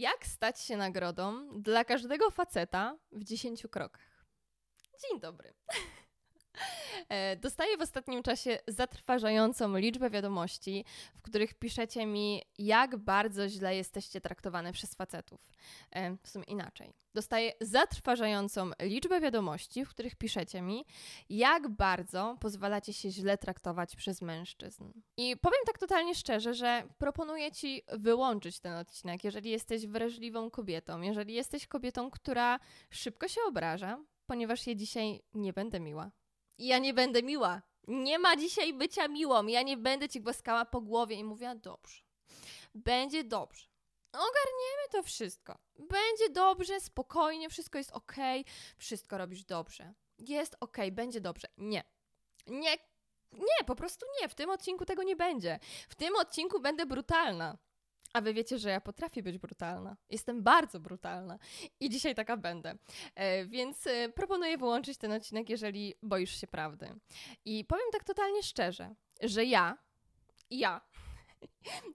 Jak 0.00 0.26
stać 0.26 0.60
się 0.60 0.76
nagrodą 0.76 1.48
dla 1.60 1.84
każdego 1.84 2.30
faceta 2.30 2.98
w 3.12 3.24
10 3.24 3.66
krokach? 3.70 4.24
Dzień 5.02 5.20
dobry. 5.20 5.54
E, 7.08 7.36
dostaję 7.36 7.76
w 7.76 7.80
ostatnim 7.80 8.22
czasie 8.22 8.58
zatrważającą 8.68 9.76
liczbę 9.76 10.10
wiadomości, 10.10 10.84
w 11.14 11.22
których 11.22 11.54
piszecie 11.54 12.06
mi, 12.06 12.42
jak 12.58 12.96
bardzo 12.96 13.48
źle 13.48 13.76
jesteście 13.76 14.20
traktowane 14.20 14.72
przez 14.72 14.94
facetów. 14.94 15.40
E, 15.90 16.16
w 16.22 16.28
sumie 16.28 16.44
inaczej. 16.44 16.92
Dostaję 17.14 17.52
zatrważającą 17.60 18.70
liczbę 18.82 19.20
wiadomości, 19.20 19.84
w 19.84 19.88
których 19.88 20.16
piszecie 20.16 20.62
mi, 20.62 20.84
jak 21.30 21.68
bardzo 21.68 22.36
pozwalacie 22.40 22.92
się 22.92 23.10
źle 23.10 23.38
traktować 23.38 23.96
przez 23.96 24.22
mężczyzn. 24.22 24.92
I 25.16 25.36
powiem 25.36 25.60
tak 25.66 25.78
totalnie 25.78 26.14
szczerze, 26.14 26.54
że 26.54 26.82
proponuję 26.98 27.52
ci 27.52 27.82
wyłączyć 27.92 28.60
ten 28.60 28.72
odcinek, 28.72 29.24
jeżeli 29.24 29.50
jesteś 29.50 29.86
wrażliwą 29.86 30.50
kobietą, 30.50 31.00
jeżeli 31.00 31.34
jesteś 31.34 31.66
kobietą, 31.66 32.10
która 32.10 32.60
szybko 32.90 33.28
się 33.28 33.40
obraża, 33.48 33.98
ponieważ 34.26 34.66
ja 34.66 34.74
dzisiaj 34.74 35.22
nie 35.34 35.52
będę 35.52 35.80
miła 35.80 36.10
ja 36.66 36.78
nie 36.78 36.94
będę 36.94 37.22
miła. 37.22 37.62
Nie 37.88 38.18
ma 38.18 38.36
dzisiaj 38.36 38.74
bycia 38.74 39.08
miłą. 39.08 39.46
Ja 39.46 39.62
nie 39.62 39.76
będę 39.76 40.08
ci 40.08 40.20
głaskała 40.20 40.64
po 40.64 40.80
głowie 40.80 41.16
i 41.16 41.24
mówiła 41.24 41.54
dobrze. 41.54 42.02
Będzie 42.74 43.24
dobrze. 43.24 43.66
Ogarniemy 44.12 44.88
to 44.90 45.02
wszystko. 45.02 45.58
Będzie 45.78 46.30
dobrze, 46.30 46.80
spokojnie, 46.80 47.50
wszystko 47.50 47.78
jest 47.78 47.92
ok, 47.92 48.16
wszystko 48.76 49.18
robisz 49.18 49.44
dobrze. 49.44 49.94
Jest 50.18 50.56
ok, 50.60 50.76
będzie 50.92 51.20
dobrze. 51.20 51.48
Nie. 51.56 51.84
Nie. 52.46 52.76
Nie, 53.32 53.64
po 53.66 53.76
prostu 53.76 54.06
nie. 54.20 54.28
W 54.28 54.34
tym 54.34 54.50
odcinku 54.50 54.84
tego 54.84 55.02
nie 55.02 55.16
będzie. 55.16 55.58
W 55.88 55.94
tym 55.94 56.16
odcinku 56.16 56.60
będę 56.60 56.86
brutalna. 56.86 57.58
A 58.12 58.20
wy 58.20 58.34
wiecie, 58.34 58.58
że 58.58 58.70
ja 58.70 58.80
potrafię 58.80 59.22
być 59.22 59.38
brutalna. 59.38 59.96
Jestem 60.10 60.42
bardzo 60.42 60.80
brutalna 60.80 61.38
i 61.80 61.90
dzisiaj 61.90 62.14
taka 62.14 62.36
będę. 62.36 62.74
E, 63.14 63.46
więc 63.46 63.86
e, 63.86 64.08
proponuję 64.08 64.58
wyłączyć 64.58 64.98
ten 64.98 65.12
odcinek, 65.12 65.50
jeżeli 65.50 65.94
boisz 66.02 66.40
się 66.40 66.46
prawdy. 66.46 66.94
I 67.44 67.64
powiem 67.64 67.86
tak 67.92 68.04
totalnie 68.04 68.42
szczerze, 68.42 68.94
że 69.22 69.44
ja, 69.44 69.78
ja, 70.50 70.80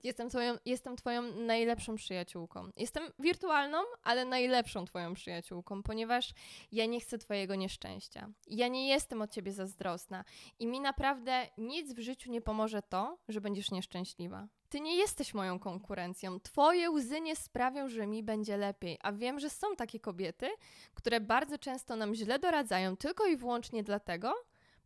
Jestem 0.03 0.29
twoją, 0.29 0.57
jestem 0.65 0.95
twoją 0.95 1.21
najlepszą 1.21 1.95
przyjaciółką. 1.95 2.69
Jestem 2.77 3.03
wirtualną, 3.19 3.77
ale 4.03 4.25
najlepszą 4.25 4.85
twoją 4.85 5.13
przyjaciółką, 5.13 5.83
ponieważ 5.83 6.33
ja 6.71 6.85
nie 6.85 6.99
chcę 6.99 7.17
twojego 7.17 7.55
nieszczęścia. 7.55 8.29
Ja 8.47 8.67
nie 8.67 8.87
jestem 8.87 9.21
od 9.21 9.31
ciebie 9.31 9.51
zazdrosna 9.51 10.23
i 10.59 10.67
mi 10.67 10.81
naprawdę 10.81 11.47
nic 11.57 11.93
w 11.93 11.99
życiu 11.99 12.31
nie 12.31 12.41
pomoże 12.41 12.81
to, 12.81 13.17
że 13.27 13.41
będziesz 13.41 13.71
nieszczęśliwa. 13.71 14.47
Ty 14.69 14.79
nie 14.81 14.95
jesteś 14.95 15.33
moją 15.33 15.59
konkurencją. 15.59 16.39
Twoje 16.39 16.91
łzy 16.91 17.21
nie 17.21 17.35
sprawią, 17.35 17.89
że 17.89 18.07
mi 18.07 18.23
będzie 18.23 18.57
lepiej. 18.57 18.97
A 19.01 19.11
wiem, 19.11 19.39
że 19.39 19.49
są 19.49 19.75
takie 19.75 19.99
kobiety, 19.99 20.49
które 20.93 21.21
bardzo 21.21 21.57
często 21.57 21.95
nam 21.95 22.15
źle 22.15 22.39
doradzają 22.39 22.97
tylko 22.97 23.25
i 23.25 23.37
wyłącznie 23.37 23.83
dlatego, 23.83 24.33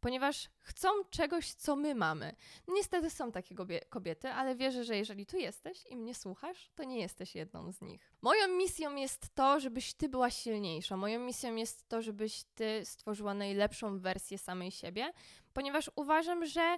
ponieważ 0.01 0.49
chcą 0.59 0.89
czegoś, 1.09 1.53
co 1.53 1.75
my 1.75 1.95
mamy. 1.95 2.35
Niestety 2.67 3.09
są 3.09 3.31
takie 3.31 3.55
kobiety, 3.89 4.29
ale 4.29 4.55
wierzę, 4.55 4.83
że 4.83 4.97
jeżeli 4.97 5.25
tu 5.25 5.37
jesteś 5.37 5.85
i 5.85 5.95
mnie 5.95 6.15
słuchasz, 6.15 6.71
to 6.75 6.83
nie 6.83 6.99
jesteś 6.99 7.35
jedną 7.35 7.71
z 7.71 7.81
nich. 7.81 8.13
Moją 8.21 8.47
misją 8.47 8.95
jest 8.95 9.35
to, 9.35 9.59
żebyś 9.59 9.93
ty 9.93 10.09
była 10.09 10.29
silniejsza. 10.29 10.97
Moją 10.97 11.19
misją 11.19 11.55
jest 11.55 11.87
to, 11.87 12.01
żebyś 12.01 12.43
ty 12.55 12.81
stworzyła 12.85 13.33
najlepszą 13.33 13.99
wersję 13.99 14.37
samej 14.37 14.71
siebie, 14.71 15.13
ponieważ 15.53 15.91
uważam, 15.95 16.45
że 16.45 16.77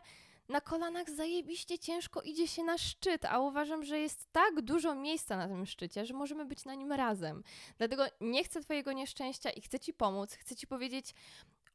na 0.49 0.61
kolanach 0.61 1.09
zajebiście 1.09 1.79
ciężko 1.79 2.21
idzie 2.21 2.47
się 2.47 2.63
na 2.63 2.77
szczyt, 2.77 3.25
a 3.25 3.39
uważam, 3.39 3.83
że 3.83 3.99
jest 3.99 4.31
tak 4.31 4.61
dużo 4.61 4.95
miejsca 4.95 5.37
na 5.37 5.47
tym 5.47 5.65
szczycie, 5.65 6.05
że 6.05 6.13
możemy 6.13 6.45
być 6.45 6.65
na 6.65 6.75
nim 6.75 6.91
razem. 6.91 7.43
Dlatego 7.77 8.05
nie 8.21 8.43
chcę 8.43 8.61
Twojego 8.61 8.93
nieszczęścia 8.93 9.49
i 9.49 9.61
chcę 9.61 9.79
Ci 9.79 9.93
pomóc, 9.93 10.33
chcę 10.33 10.55
Ci 10.55 10.67
powiedzieć 10.67 11.13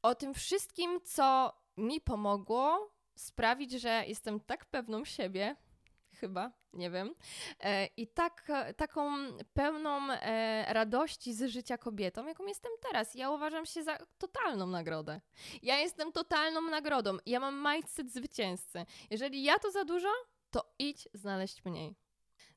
o 0.01 0.15
tym 0.15 0.33
wszystkim, 0.33 1.01
co 1.03 1.53
mi 1.77 2.01
pomogło 2.01 2.91
sprawić, 3.15 3.71
że 3.71 4.03
jestem 4.07 4.39
tak 4.39 4.65
pewną 4.65 5.05
siebie, 5.05 5.55
chyba, 6.19 6.51
nie 6.73 6.91
wiem, 6.91 7.15
e, 7.59 7.85
i 7.85 8.07
tak, 8.07 8.51
taką 8.77 9.11
pełną 9.53 10.11
e, 10.11 10.73
radości 10.73 11.33
z 11.33 11.49
życia 11.49 11.77
kobietą, 11.77 12.25
jaką 12.25 12.45
jestem 12.45 12.71
teraz. 12.81 13.15
Ja 13.15 13.31
uważam 13.31 13.65
się 13.65 13.83
za 13.83 13.97
totalną 14.17 14.67
nagrodę. 14.67 15.21
Ja 15.61 15.79
jestem 15.79 16.11
totalną 16.11 16.61
nagrodą. 16.61 17.17
Ja 17.25 17.39
mam 17.39 17.73
mindset 17.73 18.11
zwycięzcy. 18.11 18.85
Jeżeli 19.09 19.43
ja 19.43 19.59
to 19.59 19.71
za 19.71 19.85
dużo, 19.85 20.09
to 20.51 20.73
idź 20.79 21.09
znaleźć 21.13 21.65
mniej. 21.65 21.95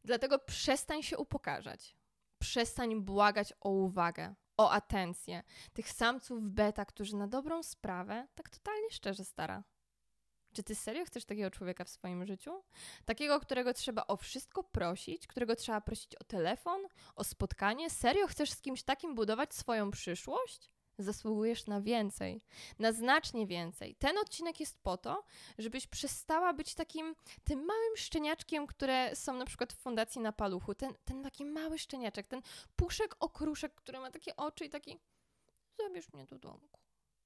Dlatego 0.04 0.38
przestań 0.38 1.02
się 1.02 1.18
upokarzać. 1.18 1.96
Przestań 2.38 3.00
błagać 3.00 3.54
o 3.60 3.70
uwagę 3.70 4.34
o 4.60 4.72
atencję. 4.72 5.42
Tych 5.72 5.88
samców 5.88 6.42
beta, 6.42 6.84
którzy 6.84 7.16
na 7.16 7.28
dobrą 7.28 7.62
sprawę 7.62 8.26
tak 8.34 8.50
totalnie 8.50 8.90
szczerze 8.90 9.24
stara. 9.24 9.62
Czy 10.52 10.62
ty 10.62 10.74
serio 10.74 11.04
chcesz 11.04 11.24
takiego 11.24 11.50
człowieka 11.50 11.84
w 11.84 11.88
swoim 11.88 12.26
życiu? 12.26 12.62
Takiego, 13.04 13.40
którego 13.40 13.74
trzeba 13.74 14.06
o 14.06 14.16
wszystko 14.16 14.62
prosić, 14.62 15.26
którego 15.26 15.56
trzeba 15.56 15.80
prosić 15.80 16.14
o 16.14 16.24
telefon, 16.24 16.80
o 17.16 17.24
spotkanie? 17.24 17.90
Serio 17.90 18.26
chcesz 18.26 18.50
z 18.50 18.60
kimś 18.60 18.82
takim 18.82 19.14
budować 19.14 19.54
swoją 19.54 19.90
przyszłość? 19.90 20.70
Zasługujesz 21.02 21.66
na 21.66 21.80
więcej, 21.80 22.42
na 22.78 22.92
znacznie 22.92 23.46
więcej. 23.46 23.94
Ten 23.94 24.18
odcinek 24.18 24.60
jest 24.60 24.82
po 24.82 24.96
to, 24.96 25.24
żebyś 25.58 25.86
przestała 25.86 26.52
być 26.52 26.74
takim 26.74 27.14
tym 27.44 27.58
małym 27.58 27.96
szczeniaczkiem, 27.96 28.66
które 28.66 29.16
są 29.16 29.34
na 29.34 29.44
przykład 29.44 29.72
w 29.72 29.76
fundacji 29.76 30.20
na 30.20 30.32
paluchu. 30.32 30.74
Ten, 30.74 30.94
ten 31.04 31.22
taki 31.22 31.44
mały 31.44 31.78
szczeniaczek, 31.78 32.26
ten 32.26 32.42
puszek 32.76 33.16
okruszek, 33.20 33.74
który 33.74 34.00
ma 34.00 34.10
takie 34.10 34.36
oczy 34.36 34.64
i 34.64 34.70
taki 34.70 34.98
zabierz 35.78 36.12
mnie 36.12 36.26
do 36.26 36.38
domku. 36.38 36.80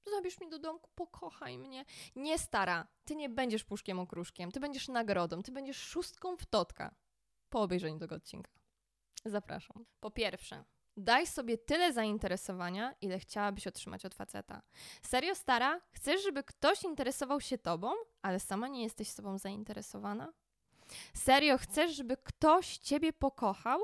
Zabierz 0.05 0.39
mnie 0.39 0.49
do 0.49 0.59
domku, 0.59 0.89
pokochaj 0.95 1.57
mnie. 1.57 1.85
Nie 2.15 2.39
stara, 2.39 2.87
ty 3.05 3.15
nie 3.15 3.29
będziesz 3.29 3.63
puszkiem 3.63 3.99
okruszkiem, 3.99 4.51
ty 4.51 4.59
będziesz 4.59 4.87
nagrodą, 4.87 5.43
ty 5.43 5.51
będziesz 5.51 5.77
szóstką 5.77 6.37
w 6.37 6.45
totka 6.45 6.95
po 7.49 7.61
obejrzeniu 7.61 7.99
tego 7.99 8.15
odcinka. 8.15 8.51
Zapraszam. 9.25 9.85
Po 9.99 10.11
pierwsze, 10.11 10.63
Daj 10.97 11.27
sobie 11.27 11.57
tyle 11.57 11.93
zainteresowania, 11.93 12.95
ile 13.01 13.19
chciałabyś 13.19 13.67
otrzymać 13.67 14.05
od 14.05 14.15
faceta. 14.15 14.61
Serio, 15.01 15.35
stara? 15.35 15.81
Chcesz, 15.91 16.23
żeby 16.23 16.43
ktoś 16.43 16.83
interesował 16.83 17.41
się 17.41 17.57
tobą, 17.57 17.91
ale 18.21 18.39
sama 18.39 18.67
nie 18.67 18.83
jesteś 18.83 19.07
sobą 19.07 19.37
zainteresowana? 19.37 20.33
Serio, 21.13 21.57
chcesz, 21.57 21.95
żeby 21.95 22.17
ktoś 22.17 22.77
ciebie 22.77 23.13
pokochał, 23.13 23.79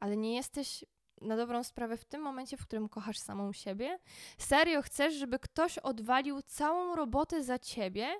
ale 0.00 0.16
nie 0.16 0.34
jesteś 0.34 0.84
na 1.20 1.36
dobrą 1.36 1.64
sprawę 1.64 1.96
w 1.96 2.04
tym 2.04 2.22
momencie, 2.22 2.56
w 2.56 2.66
którym 2.66 2.88
kochasz 2.88 3.18
samą 3.18 3.52
siebie? 3.52 3.98
Serio, 4.38 4.82
chcesz, 4.82 5.14
żeby 5.14 5.38
ktoś 5.38 5.78
odwalił 5.78 6.42
całą 6.42 6.96
robotę 6.96 7.42
za 7.42 7.58
ciebie, 7.58 8.14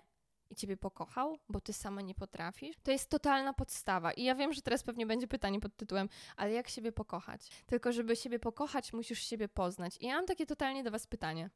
i 0.50 0.54
ciebie 0.54 0.76
pokochał, 0.76 1.38
bo 1.48 1.60
ty 1.60 1.72
sama 1.72 2.00
nie 2.00 2.14
potrafisz, 2.14 2.76
to 2.82 2.90
jest 2.90 3.10
totalna 3.10 3.52
podstawa. 3.52 4.12
I 4.12 4.24
ja 4.24 4.34
wiem, 4.34 4.52
że 4.52 4.62
teraz 4.62 4.82
pewnie 4.82 5.06
będzie 5.06 5.26
pytanie 5.26 5.60
pod 5.60 5.76
tytułem, 5.76 6.08
ale 6.36 6.52
jak 6.52 6.68
siebie 6.68 6.92
pokochać? 6.92 7.48
Tylko, 7.66 7.92
żeby 7.92 8.16
siebie 8.16 8.38
pokochać, 8.38 8.92
musisz 8.92 9.22
siebie 9.22 9.48
poznać. 9.48 9.96
I 10.00 10.06
ja 10.06 10.14
mam 10.14 10.26
takie 10.26 10.46
totalnie 10.46 10.84
do 10.84 10.90
Was 10.90 11.06
pytanie. 11.06 11.50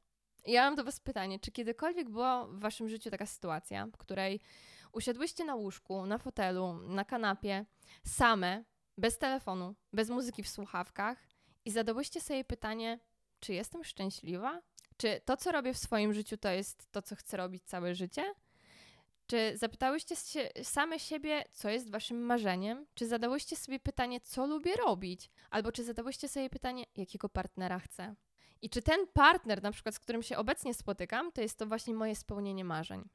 Ja 0.46 0.62
mam 0.64 0.74
do 0.74 0.84
Was 0.84 1.00
pytanie, 1.00 1.40
czy 1.40 1.52
kiedykolwiek 1.52 2.10
była 2.10 2.46
w 2.46 2.58
Waszym 2.58 2.88
życiu 2.88 3.10
taka 3.10 3.26
sytuacja, 3.26 3.86
w 3.86 3.96
której 3.96 4.40
usiadłyście 4.92 5.44
na 5.44 5.54
łóżku, 5.54 6.06
na 6.06 6.18
fotelu, 6.18 6.72
na 6.72 7.04
kanapie, 7.04 7.66
same, 8.04 8.64
bez 8.98 9.18
telefonu, 9.18 9.74
bez 9.92 10.10
muzyki 10.10 10.42
w 10.42 10.48
słuchawkach 10.48 11.18
i 11.64 11.70
zadałyście 11.70 12.20
sobie 12.20 12.44
pytanie, 12.44 12.98
czy 13.40 13.52
jestem 13.52 13.84
szczęśliwa? 13.84 14.62
Czy 14.96 15.20
to, 15.24 15.36
co 15.36 15.52
robię 15.52 15.74
w 15.74 15.78
swoim 15.78 16.12
życiu, 16.12 16.36
to 16.36 16.50
jest 16.50 16.92
to, 16.92 17.02
co 17.02 17.16
chcę 17.16 17.36
robić 17.36 17.64
całe 17.64 17.94
życie? 17.94 18.24
Czy 19.30 19.52
zapytałyście 19.56 20.16
się 20.16 20.48
same 20.62 20.98
siebie, 20.98 21.44
co 21.52 21.68
jest 21.68 21.90
waszym 21.90 22.20
marzeniem? 22.22 22.86
Czy 22.94 23.06
zadałyście 23.06 23.56
sobie 23.56 23.80
pytanie, 23.80 24.20
co 24.20 24.46
lubię 24.46 24.76
robić? 24.76 25.30
Albo 25.50 25.72
czy 25.72 25.84
zadałyście 25.84 26.28
sobie 26.28 26.50
pytanie, 26.50 26.84
jakiego 26.96 27.28
partnera 27.28 27.78
chcę? 27.78 28.14
I 28.62 28.70
czy 28.70 28.82
ten 28.82 29.06
partner, 29.12 29.62
na 29.62 29.72
przykład, 29.72 29.94
z 29.94 29.98
którym 29.98 30.22
się 30.22 30.36
obecnie 30.36 30.74
spotykam, 30.74 31.32
to 31.32 31.40
jest 31.40 31.58
to 31.58 31.66
właśnie 31.66 31.94
moje 31.94 32.16
spełnienie 32.16 32.64
marzeń? 32.64 33.08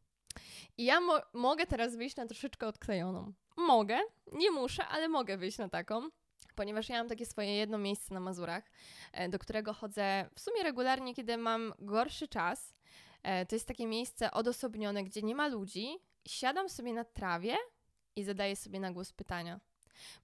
I 0.78 0.86
ja 0.86 1.02
mo 1.02 1.22
mogę 1.34 1.66
teraz 1.66 1.96
wyjść 1.96 2.16
na 2.16 2.26
troszeczkę 2.26 2.68
odklejoną. 2.68 3.34
Mogę, 3.58 4.00
nie 4.32 4.52
muszę, 4.52 4.88
ale 4.88 5.08
mogę 5.08 5.38
wyjść 5.38 5.58
na 5.58 5.70
taką, 5.70 6.10
ponieważ 6.56 6.90
ja 6.90 6.98
mam 6.98 7.10
takie 7.10 7.26
swoje 7.26 7.56
jedno 7.56 7.78
miejsce 7.78 8.14
na 8.14 8.20
Mazurach, 8.20 8.64
e, 9.14 9.30
do 9.30 9.40
którego 9.40 9.74
chodzę 9.74 10.30
w 10.36 10.40
sumie 10.40 10.64
regularnie, 10.64 11.16
kiedy 11.16 11.38
mam 11.38 11.74
gorszy 11.80 12.28
czas 12.28 12.74
to 13.50 13.56
jest 13.56 13.68
takie 13.68 13.88
miejsce 13.88 14.32
odosobnione, 14.32 15.04
gdzie 15.04 15.22
nie 15.22 15.36
ma 15.36 15.48
ludzi. 15.48 15.98
Siadam 16.28 16.70
sobie 16.70 16.94
na 16.94 17.04
trawie 17.04 17.56
i 18.16 18.24
zadaję 18.24 18.56
sobie 18.56 18.80
na 18.80 18.92
głos 18.92 19.14
pytania. 19.14 19.60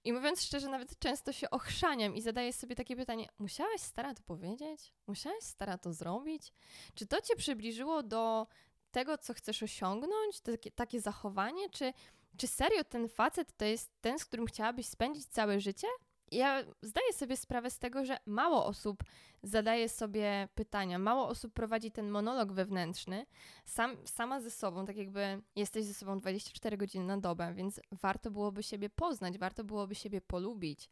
I 0.04 0.12
mówiąc 0.12 0.42
szczerze, 0.42 0.68
nawet 0.68 0.98
często 0.98 1.32
się 1.32 1.50
ochrzaniam 1.50 2.16
i 2.16 2.20
zadaję 2.22 2.52
sobie 2.52 2.76
takie 2.76 2.96
pytanie: 2.96 3.28
Musiałaś 3.38 3.80
stara 3.80 4.14
to 4.14 4.22
powiedzieć? 4.22 4.92
Musiałaś 5.06 5.42
stara 5.42 5.78
to 5.78 5.92
zrobić? 5.92 6.52
Czy 6.94 7.06
to 7.06 7.20
cię 7.20 7.36
przybliżyło 7.36 8.02
do 8.02 8.46
tego, 8.90 9.18
co 9.18 9.34
chcesz 9.34 9.62
osiągnąć? 9.62 10.40
Takie, 10.40 10.70
takie 10.70 11.00
zachowanie? 11.00 11.70
Czy, 11.70 11.92
czy 12.36 12.46
serio 12.46 12.84
ten 12.84 13.08
facet 13.08 13.56
to 13.56 13.64
jest 13.64 13.90
ten, 14.00 14.18
z 14.18 14.24
którym 14.24 14.46
chciałabyś 14.46 14.86
spędzić 14.86 15.26
całe 15.26 15.60
życie? 15.60 15.86
Ja 16.30 16.64
zdaję 16.82 17.12
sobie 17.12 17.36
sprawę 17.36 17.70
z 17.70 17.78
tego, 17.78 18.04
że 18.04 18.18
mało 18.26 18.66
osób 18.66 19.04
zadaje 19.42 19.88
sobie 19.88 20.48
pytania, 20.54 20.98
mało 20.98 21.28
osób 21.28 21.52
prowadzi 21.52 21.90
ten 21.90 22.10
monolog 22.10 22.52
wewnętrzny 22.52 23.26
sam, 23.64 23.96
sama 24.04 24.40
ze 24.40 24.50
sobą, 24.50 24.86
tak 24.86 24.96
jakby 24.96 25.42
jesteś 25.56 25.84
ze 25.84 25.94
sobą 25.94 26.18
24 26.18 26.76
godziny 26.76 27.04
na 27.04 27.18
dobę, 27.18 27.54
więc 27.54 27.80
warto 27.92 28.30
byłoby 28.30 28.62
siebie 28.62 28.90
poznać, 28.90 29.38
warto 29.38 29.64
byłoby 29.64 29.94
siebie 29.94 30.20
polubić. 30.20 30.88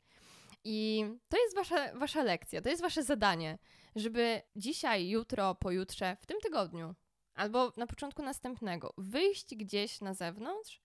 I 0.65 1.05
to 1.29 1.37
jest 1.39 1.55
wasza, 1.57 1.99
wasza 1.99 2.23
lekcja, 2.23 2.63
to 2.63 2.69
jest 2.69 2.83
wasze 2.83 3.03
zadanie, 3.03 3.59
żeby 3.97 4.43
dzisiaj, 4.57 5.09
jutro, 5.09 5.55
pojutrze, 5.55 6.17
w 6.21 6.27
tym 6.27 6.41
tygodniu 6.41 6.95
albo 7.35 7.73
na 7.77 7.87
początku 7.87 8.23
następnego 8.23 8.95
wyjść 8.99 9.57
gdzieś 9.57 10.01
na 10.01 10.15
zewnątrz, 10.15 10.81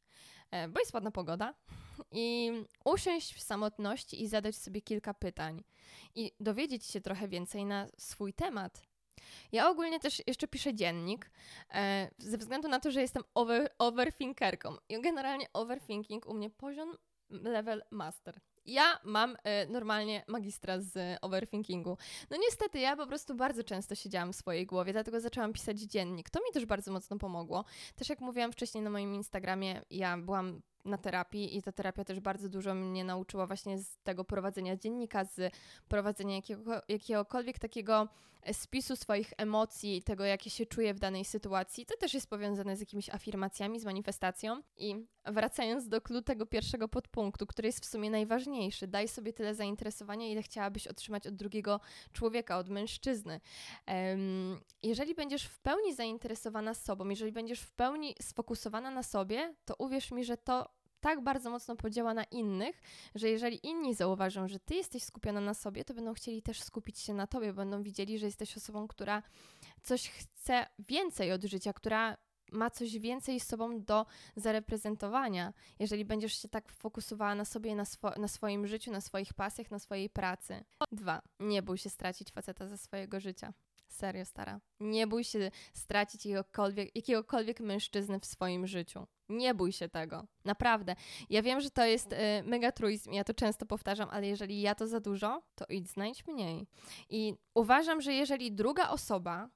bo 0.70 0.80
jest 0.80 0.94
ładna 0.94 1.12
pogoda, 1.12 1.54
i 2.12 2.52
usiąść 2.86 3.34
w 3.36 3.42
samotności 3.42 4.24
i 4.24 4.28
zadać 4.28 4.56
sobie 4.56 4.82
kilka 4.82 5.14
pytań 5.14 5.64
i 6.16 6.32
dowiedzieć 6.40 6.86
się 6.86 7.02
trochę 7.02 7.28
więcej 7.28 7.66
na 7.66 7.88
swój 7.98 8.34
temat. 8.34 8.82
Ja 9.52 9.70
ogólnie 9.70 10.00
też 10.00 10.22
jeszcze 10.28 10.48
piszę 10.48 10.74
dziennik, 10.74 11.32
e, 11.74 12.10
ze 12.18 12.38
względu 12.38 12.68
na 12.68 12.80
to, 12.80 12.92
że 12.92 13.02
jestem 13.02 13.24
over, 13.34 13.70
overthinkerką. 13.80 14.76
I 14.90 15.02
generalnie 15.02 15.46
overthinking 15.54 16.28
u 16.28 16.34
mnie 16.34 16.50
poziom 16.50 16.98
level 17.30 17.84
master. 17.92 18.40
Ja 18.66 19.00
mam 19.04 19.32
y, 19.32 19.36
normalnie 19.70 20.24
magistra 20.28 20.80
z 20.80 21.18
overthinkingu. 21.22 21.98
No 22.30 22.38
niestety, 22.38 22.80
ja 22.80 22.96
po 22.96 23.08
prostu 23.08 23.36
bardzo 23.36 23.64
często 23.64 23.96
siedziałam 23.96 24.34
w 24.34 24.36
swojej 24.36 24.66
głowie, 24.66 24.94
dlatego 24.94 25.20
zaczęłam 25.20 25.54
pisać 25.54 25.80
dziennik. 25.80 26.30
To 26.30 26.40
mi 26.40 26.54
też 26.54 26.66
bardzo 26.66 26.92
mocno 26.92 27.18
pomogło. 27.18 27.66
Też 27.96 28.10
jak 28.10 28.22
mówiłam 28.22 28.52
wcześniej 28.52 28.84
na 28.84 28.90
moim 28.90 29.16
Instagramie, 29.16 29.82
ja 29.90 30.18
byłam 30.18 30.62
na 30.86 30.98
terapii 30.98 31.58
i 31.58 31.62
ta 31.62 31.72
terapia 31.72 32.04
też 32.04 32.20
bardzo 32.20 32.50
dużo 32.50 32.74
mnie 32.74 33.04
nauczyła 33.04 33.48
właśnie 33.48 33.78
z 33.78 33.98
tego 34.04 34.24
prowadzenia 34.24 34.76
dziennika, 34.76 35.26
z 35.26 35.54
prowadzenia 35.88 36.36
jakiego, 36.36 36.82
jakiegokolwiek 36.88 37.60
takiego 37.60 38.08
spisu 38.52 38.96
swoich 38.96 39.34
emocji, 39.38 40.04
tego 40.04 40.26
jakie 40.26 40.50
się 40.50 40.66
czuję 40.66 40.94
w 40.94 41.00
danej 41.00 41.26
sytuacji. 41.26 41.86
To 41.86 41.98
też 41.98 42.14
jest 42.14 42.30
powiązane 42.30 42.78
z 42.78 42.80
jakimiś 42.80 43.10
afirmacjami, 43.10 43.80
z 43.80 43.86
manifestacją. 43.86 44.62
I 44.78 44.96
wracając 45.26 45.88
do 45.88 46.02
klu 46.02 46.22
tego 46.22 46.46
pierwszego 46.46 46.88
podpunktu, 46.88 47.48
który 47.48 47.68
jest 47.68 47.86
w 47.86 47.86
sumie 47.86 48.10
najważniejszy, 48.10 48.88
daj 48.88 49.08
sobie 49.08 49.34
tyle 49.34 49.56
zainteresowania, 49.56 50.28
ile 50.28 50.42
chciałabyś 50.42 50.88
otrzymać 50.88 51.28
od 51.28 51.36
drugiego 51.36 51.80
człowieka, 52.14 52.58
od 52.58 52.70
mężczyzny. 52.70 53.42
Jeżeli 54.84 55.16
będziesz 55.16 55.44
w 55.44 55.60
pełni 55.60 55.96
zainteresowana 55.96 56.74
sobą, 56.74 57.10
jeżeli 57.10 57.32
będziesz 57.32 57.60
w 57.60 57.72
pełni 57.72 58.16
sfokusowana 58.22 58.92
na 58.92 59.04
sobie, 59.04 59.56
to 59.66 59.76
uwierz 59.78 60.12
mi, 60.12 60.26
że 60.26 60.38
to 60.38 60.73
tak 61.04 61.24
bardzo 61.24 61.50
mocno 61.50 61.76
podziała 61.76 62.14
na 62.14 62.24
innych, 62.24 62.82
że 63.16 63.30
jeżeli 63.30 63.68
inni 63.68 63.94
zauważą, 63.94 64.48
że 64.48 64.60
ty 64.60 64.76
jesteś 64.76 65.04
skupiona 65.04 65.42
na 65.42 65.54
sobie, 65.54 65.86
to 65.86 65.94
będą 65.94 66.14
chcieli 66.14 66.42
też 66.42 66.62
skupić 66.62 67.00
się 67.00 67.14
na 67.14 67.28
tobie, 67.28 67.54
będą 67.54 67.84
widzieli, 67.84 68.20
że 68.20 68.26
jesteś 68.26 68.58
osobą, 68.58 68.88
która 68.88 69.24
coś 69.84 70.10
chce 70.10 70.68
więcej 70.80 71.32
od 71.32 71.44
życia, 71.44 71.74
która 71.74 72.18
ma 72.52 72.70
coś 72.70 73.00
więcej 73.00 73.40
z 73.40 73.48
sobą 73.48 73.82
do 73.82 74.06
zareprezentowania, 74.36 75.54
jeżeli 75.80 76.06
będziesz 76.06 76.42
się 76.42 76.50
tak 76.50 76.72
fokusowała 76.72 77.36
na 77.36 77.46
sobie, 77.46 77.76
na, 77.76 77.86
swo 77.86 78.12
na 78.18 78.28
swoim 78.28 78.68
życiu, 78.68 78.92
na 78.92 79.02
swoich 79.02 79.34
pasjach, 79.34 79.72
na 79.72 79.80
swojej 79.80 80.10
pracy. 80.10 80.64
Dwa, 80.92 81.22
nie 81.40 81.62
bój 81.62 81.78
się 81.78 81.90
stracić 81.90 82.32
faceta 82.32 82.68
ze 82.68 82.78
swojego 82.78 83.20
życia. 83.20 83.54
Serio, 83.94 84.26
stara. 84.26 84.60
Nie 84.80 85.08
bój 85.08 85.24
się 85.24 85.52
stracić 85.74 86.26
jakiegokolwiek, 86.26 86.96
jakiegokolwiek 86.96 87.60
mężczyzny 87.60 88.20
w 88.20 88.26
swoim 88.26 88.68
życiu. 88.68 89.08
Nie 89.30 89.54
bój 89.54 89.72
się 89.72 89.90
tego. 89.90 90.28
Naprawdę. 90.46 90.96
Ja 91.30 91.42
wiem, 91.42 91.62
że 91.62 91.72
to 91.72 91.86
jest 91.86 92.14
y, 92.14 92.16
mega 92.44 92.72
truizm, 92.72 93.12
ja 93.12 93.24
to 93.24 93.34
często 93.34 93.66
powtarzam, 93.66 94.10
ale 94.12 94.28
jeżeli 94.28 94.62
ja 94.62 94.76
to 94.76 94.88
za 94.88 95.00
dużo, 95.00 95.42
to 95.56 95.66
idź 95.70 95.90
znajdź 95.90 96.28
mniej. 96.28 96.68
I 97.10 97.34
uważam, 97.54 98.02
że 98.02 98.14
jeżeli 98.14 98.52
druga 98.52 98.90
osoba 98.90 99.50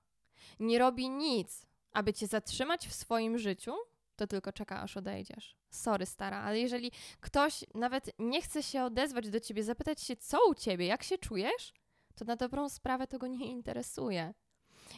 nie 0.59 0.79
robi 0.79 1.09
nic, 1.09 1.65
aby 1.93 2.13
cię 2.13 2.27
zatrzymać 2.27 2.87
w 2.87 2.93
swoim 2.93 3.37
życiu, 3.37 3.73
to 4.15 4.27
tylko 4.27 4.51
czeka, 4.51 4.81
aż 4.81 4.97
odejdziesz. 4.97 5.55
Sorry, 5.69 6.05
stara, 6.05 6.41
ale 6.41 6.59
jeżeli 6.59 6.91
ktoś 7.19 7.65
nawet 7.75 8.09
nie 8.19 8.41
chce 8.41 8.63
się 8.63 8.83
odezwać 8.83 9.29
do 9.29 9.39
ciebie, 9.39 9.63
zapytać 9.63 10.01
się, 10.01 10.15
co 10.15 10.37
u 10.49 10.55
ciebie, 10.55 10.85
jak 10.85 11.03
się 11.03 11.17
czujesz, 11.17 11.73
to 12.17 12.25
na 12.25 12.35
dobrą 12.35 12.69
sprawę 12.69 13.07
to 13.07 13.19
go 13.19 13.27
nie 13.27 13.51
interesuje. 13.51 14.33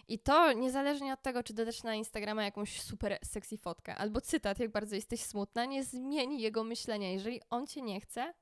I 0.08 0.20
to 0.20 0.54
niezależnie 0.54 1.14
od 1.14 1.22
tego, 1.22 1.44
czy 1.44 1.54
dodasz 1.54 1.84
na 1.84 1.96
Instagrama 1.96 2.44
jakąś 2.44 2.82
super 2.82 3.20
sexy 3.24 3.58
fotkę 3.58 3.96
albo 3.96 4.22
cytat, 4.22 4.60
jak 4.60 4.72
bardzo 4.72 4.96
jesteś 4.96 5.22
smutna, 5.22 5.66
nie 5.66 5.84
zmieni 5.84 6.42
jego 6.42 6.64
myślenia. 6.64 7.12
Jeżeli 7.12 7.42
on 7.50 7.68
cię 7.68 7.82
nie 7.82 8.02
chce, 8.02 8.34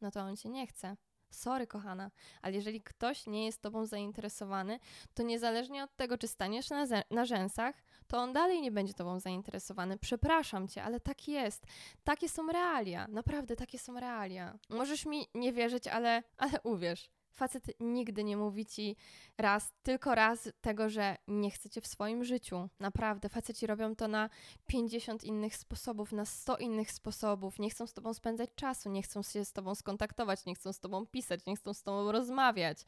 no 0.00 0.10
to 0.10 0.20
on 0.20 0.36
cię 0.36 0.48
nie 0.48 0.66
chce. 0.66 0.96
Sorry, 1.30 1.66
kochana, 1.66 2.10
ale 2.42 2.54
jeżeli 2.54 2.82
ktoś 2.82 3.26
nie 3.26 3.46
jest 3.46 3.62
tobą 3.62 3.86
zainteresowany, 3.86 4.78
to 5.14 5.22
niezależnie 5.22 5.84
od 5.84 5.96
tego, 5.96 6.18
czy 6.18 6.28
staniesz 6.28 6.70
na, 6.70 6.86
na 7.10 7.24
rzęsach, 7.24 7.82
to 8.06 8.18
on 8.18 8.32
dalej 8.32 8.60
nie 8.60 8.72
będzie 8.72 8.94
tobą 8.94 9.20
zainteresowany. 9.20 9.98
Przepraszam 9.98 10.68
cię, 10.68 10.82
ale 10.82 11.00
tak 11.00 11.28
jest. 11.28 11.66
Takie 12.04 12.28
są 12.28 12.46
realia. 12.46 13.08
Naprawdę, 13.08 13.56
takie 13.56 13.78
są 13.78 14.00
realia. 14.00 14.58
Możesz 14.68 15.06
mi 15.06 15.26
nie 15.34 15.52
wierzyć, 15.52 15.86
ale, 15.86 16.22
ale 16.36 16.60
uwierz. 16.62 17.10
Facet 17.32 17.80
nigdy 17.80 18.24
nie 18.24 18.36
mówi 18.36 18.66
ci 18.66 18.96
raz, 19.38 19.72
tylko 19.82 20.14
raz 20.14 20.48
tego, 20.60 20.90
że 20.90 21.16
nie 21.28 21.50
chcecie 21.50 21.80
w 21.80 21.86
swoim 21.86 22.24
życiu. 22.24 22.68
Naprawdę, 22.80 23.28
faceci 23.28 23.66
robią 23.66 23.96
to 23.96 24.08
na 24.08 24.30
50 24.66 25.24
innych 25.24 25.56
sposobów, 25.56 26.12
na 26.12 26.24
100 26.24 26.56
innych 26.56 26.92
sposobów. 26.92 27.58
Nie 27.58 27.70
chcą 27.70 27.86
z 27.86 27.92
tobą 27.92 28.14
spędzać 28.14 28.50
czasu, 28.54 28.90
nie 28.90 29.02
chcą 29.02 29.22
się 29.22 29.44
z 29.44 29.52
tobą 29.52 29.74
skontaktować, 29.74 30.44
nie 30.46 30.54
chcą 30.54 30.72
z 30.72 30.80
tobą 30.80 31.06
pisać, 31.06 31.46
nie 31.46 31.56
chcą 31.56 31.74
z 31.74 31.82
tobą 31.82 32.12
rozmawiać. 32.12 32.78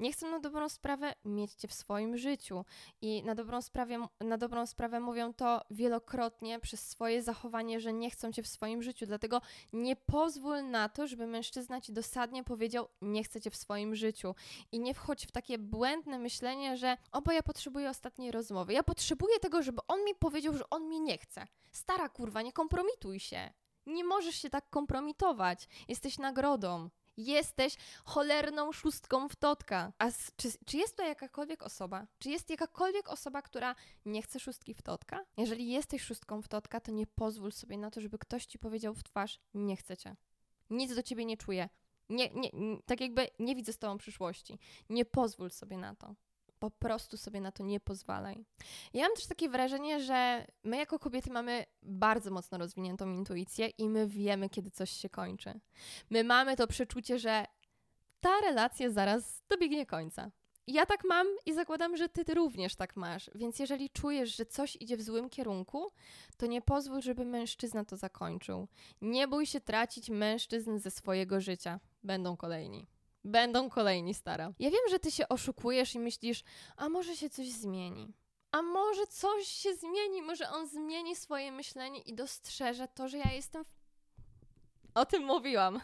Nie 0.00 0.12
chcą 0.12 0.30
na 0.30 0.40
dobrą 0.40 0.68
sprawę 0.68 1.14
mieć 1.24 1.52
cię 1.52 1.68
w 1.68 1.74
swoim 1.74 2.16
życiu. 2.16 2.64
I 3.02 3.22
na 3.22 3.34
dobrą, 3.34 3.62
sprawę, 3.62 4.06
na 4.20 4.38
dobrą 4.38 4.66
sprawę 4.66 5.00
mówią 5.00 5.34
to 5.34 5.60
wielokrotnie 5.70 6.60
przez 6.60 6.88
swoje 6.88 7.22
zachowanie, 7.22 7.80
że 7.80 7.92
nie 7.92 8.10
chcą 8.10 8.32
cię 8.32 8.42
w 8.42 8.48
swoim 8.48 8.82
życiu. 8.82 9.06
Dlatego 9.06 9.40
nie 9.72 9.96
pozwól 9.96 10.70
na 10.70 10.88
to, 10.88 11.06
żeby 11.06 11.26
mężczyzna 11.26 11.80
ci 11.80 11.92
dosadnie 11.92 12.44
powiedział, 12.44 12.88
nie 13.02 13.24
chcę 13.24 13.40
cię 13.40 13.50
w 13.50 13.56
swoim 13.56 13.89
swoim 13.90 13.94
życiu 13.94 14.34
i 14.72 14.80
nie 14.80 14.94
wchodź 14.94 15.26
w 15.26 15.32
takie 15.32 15.58
błędne 15.58 16.18
myślenie, 16.18 16.76
że 16.76 16.96
o, 17.12 17.22
bo 17.22 17.32
ja 17.32 17.42
potrzebuję 17.42 17.90
ostatniej 17.90 18.30
rozmowy. 18.30 18.72
Ja 18.72 18.82
potrzebuję 18.82 19.38
tego, 19.40 19.62
żeby 19.62 19.80
on 19.88 20.04
mi 20.04 20.14
powiedział, 20.14 20.56
że 20.56 20.70
on 20.70 20.88
mi 20.88 21.00
nie 21.00 21.18
chce. 21.18 21.46
Stara 21.72 22.08
kurwa, 22.08 22.42
nie 22.42 22.52
kompromituj 22.52 23.20
się. 23.20 23.52
Nie 23.86 24.04
możesz 24.04 24.34
się 24.34 24.50
tak 24.50 24.70
kompromitować. 24.70 25.68
Jesteś 25.88 26.18
nagrodą. 26.18 26.90
Jesteś 27.16 27.76
cholerną 28.04 28.72
szóstką 28.72 29.28
w 29.28 29.36
totka. 29.36 29.92
A 29.98 30.10
czy, 30.36 30.48
czy 30.66 30.76
jest 30.76 30.96
to 30.96 31.02
jakakolwiek 31.02 31.62
osoba? 31.62 32.06
Czy 32.18 32.30
jest 32.30 32.50
jakakolwiek 32.50 33.08
osoba, 33.08 33.42
która 33.42 33.74
nie 34.04 34.22
chce 34.22 34.40
szóstki 34.40 34.74
w 34.74 34.82
totka? 34.82 35.24
Jeżeli 35.36 35.68
jesteś 35.68 36.02
szóstką 36.02 36.42
w 36.42 36.48
totka, 36.48 36.80
to 36.80 36.92
nie 36.92 37.06
pozwól 37.06 37.52
sobie 37.52 37.78
na 37.78 37.90
to, 37.90 38.00
żeby 38.00 38.18
ktoś 38.18 38.46
ci 38.46 38.58
powiedział 38.58 38.94
w 38.94 39.02
twarz: 39.02 39.40
Nie 39.54 39.76
chcecie. 39.76 40.16
Nic 40.70 40.94
do 40.94 41.02
ciebie 41.02 41.24
nie 41.24 41.36
czuję. 41.36 41.68
Nie, 42.10 42.28
nie, 42.28 42.50
tak 42.86 43.00
jakby 43.00 43.26
nie 43.38 43.56
widzę 43.56 43.72
z 43.72 43.78
tobą 43.78 43.98
przyszłości. 43.98 44.58
Nie 44.88 45.04
pozwól 45.04 45.50
sobie 45.50 45.78
na 45.78 45.94
to. 45.94 46.14
Po 46.58 46.70
prostu 46.70 47.16
sobie 47.16 47.40
na 47.40 47.52
to 47.52 47.64
nie 47.64 47.80
pozwalaj. 47.80 48.44
Ja 48.94 49.02
mam 49.02 49.16
też 49.16 49.26
takie 49.26 49.48
wrażenie, 49.48 50.00
że 50.00 50.46
my 50.64 50.76
jako 50.76 50.98
kobiety 50.98 51.30
mamy 51.30 51.66
bardzo 51.82 52.30
mocno 52.30 52.58
rozwiniętą 52.58 53.12
intuicję 53.12 53.68
i 53.68 53.88
my 53.88 54.06
wiemy, 54.06 54.48
kiedy 54.48 54.70
coś 54.70 54.90
się 54.90 55.08
kończy. 55.08 55.60
My 56.10 56.24
mamy 56.24 56.56
to 56.56 56.66
przeczucie, 56.66 57.18
że 57.18 57.44
ta 58.20 58.40
relacja 58.40 58.90
zaraz 58.90 59.42
dobiegnie 59.48 59.86
końca. 59.86 60.30
Ja 60.66 60.86
tak 60.86 61.04
mam 61.04 61.26
i 61.46 61.54
zakładam, 61.54 61.96
że 61.96 62.08
ty, 62.08 62.34
również 62.34 62.76
tak 62.76 62.96
masz. 62.96 63.30
Więc 63.34 63.58
jeżeli 63.58 63.90
czujesz, 63.90 64.36
że 64.36 64.46
coś 64.46 64.76
idzie 64.80 64.96
w 64.96 65.02
złym 65.02 65.30
kierunku, 65.30 65.92
to 66.36 66.46
nie 66.46 66.62
pozwól, 66.62 67.02
żeby 67.02 67.24
mężczyzna 67.24 67.84
to 67.84 67.96
zakończył. 67.96 68.68
Nie 69.00 69.28
bój 69.28 69.46
się 69.46 69.60
tracić 69.60 70.10
mężczyzn 70.10 70.78
ze 70.78 70.90
swojego 70.90 71.40
życia. 71.40 71.80
Będą 72.02 72.36
kolejni. 72.36 72.86
Będą 73.24 73.70
kolejni, 73.70 74.14
stara. 74.14 74.52
Ja 74.58 74.70
wiem, 74.70 74.80
że 74.90 74.98
ty 74.98 75.10
się 75.10 75.28
oszukujesz 75.28 75.94
i 75.94 75.98
myślisz, 75.98 76.42
a 76.76 76.88
może 76.88 77.16
się 77.16 77.30
coś 77.30 77.50
zmieni. 77.50 78.12
A 78.52 78.62
może 78.62 79.06
coś 79.06 79.46
się 79.46 79.74
zmieni, 79.74 80.22
może 80.22 80.50
on 80.50 80.66
zmieni 80.66 81.16
swoje 81.16 81.52
myślenie 81.52 82.00
i 82.00 82.14
dostrzeże 82.14 82.88
to, 82.88 83.08
że 83.08 83.18
ja 83.18 83.32
jestem. 83.32 83.64
W... 83.64 83.68
O 84.94 85.06
tym 85.06 85.24
mówiłam 85.24 85.80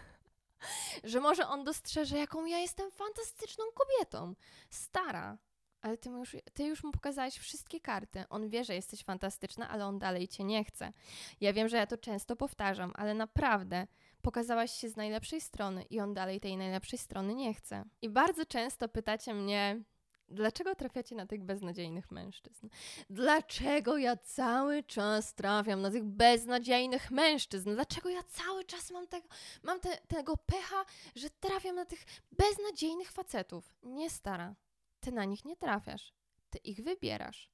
że 1.04 1.20
może 1.20 1.48
on 1.48 1.64
dostrzeże, 1.64 2.18
jaką 2.18 2.46
ja 2.46 2.58
jestem 2.58 2.90
fantastyczną 2.90 3.64
kobietą. 3.74 4.34
Stara. 4.70 5.38
Ale 5.82 5.98
ty, 5.98 6.10
już, 6.10 6.36
ty 6.54 6.64
już 6.64 6.84
mu 6.84 6.92
pokazałeś 6.92 7.38
wszystkie 7.38 7.80
karty. 7.80 8.24
On 8.28 8.48
wie, 8.48 8.64
że 8.64 8.74
jesteś 8.74 9.02
fantastyczna, 9.02 9.68
ale 9.68 9.86
on 9.86 9.98
dalej 9.98 10.28
cię 10.28 10.44
nie 10.44 10.64
chce. 10.64 10.92
Ja 11.40 11.52
wiem, 11.52 11.68
że 11.68 11.76
ja 11.76 11.86
to 11.86 11.98
często 11.98 12.36
powtarzam, 12.36 12.92
ale 12.96 13.14
naprawdę 13.14 13.86
pokazałaś 14.26 14.72
się 14.72 14.88
z 14.88 14.96
najlepszej 14.96 15.40
strony 15.40 15.82
i 15.90 16.00
on 16.00 16.14
dalej 16.14 16.40
tej 16.40 16.56
najlepszej 16.56 16.98
strony 16.98 17.34
nie 17.34 17.54
chce. 17.54 17.84
I 18.02 18.08
bardzo 18.08 18.46
często 18.46 18.88
pytacie 18.88 19.34
mnie, 19.34 19.84
Dlaczego 20.28 20.74
trafiacie 20.74 21.16
na 21.16 21.26
tych 21.26 21.42
beznadziejnych 21.42 22.10
mężczyzn? 22.10 22.68
Dlaczego 23.10 23.98
ja 23.98 24.16
cały 24.16 24.82
czas 24.82 25.34
trafiam 25.34 25.80
na 25.82 25.90
tych 25.90 26.04
beznadziejnych 26.04 27.10
mężczyzn? 27.10 27.74
Dlaczego 27.74 28.08
ja 28.08 28.22
cały 28.22 28.64
czas 28.64 28.90
mam, 28.90 29.06
tego, 29.06 29.28
mam 29.62 29.80
te, 29.80 29.96
tego 30.08 30.36
pecha, 30.36 30.84
że 31.14 31.30
trafiam 31.30 31.76
na 31.76 31.84
tych 31.84 32.04
beznadziejnych 32.32 33.10
facetów? 33.10 33.74
Nie 33.82 34.10
stara. 34.10 34.54
Ty 35.00 35.12
na 35.12 35.24
nich 35.24 35.44
nie 35.44 35.56
trafiasz. 35.56 36.12
Ty 36.50 36.58
ich 36.58 36.82
wybierasz. 36.82 37.50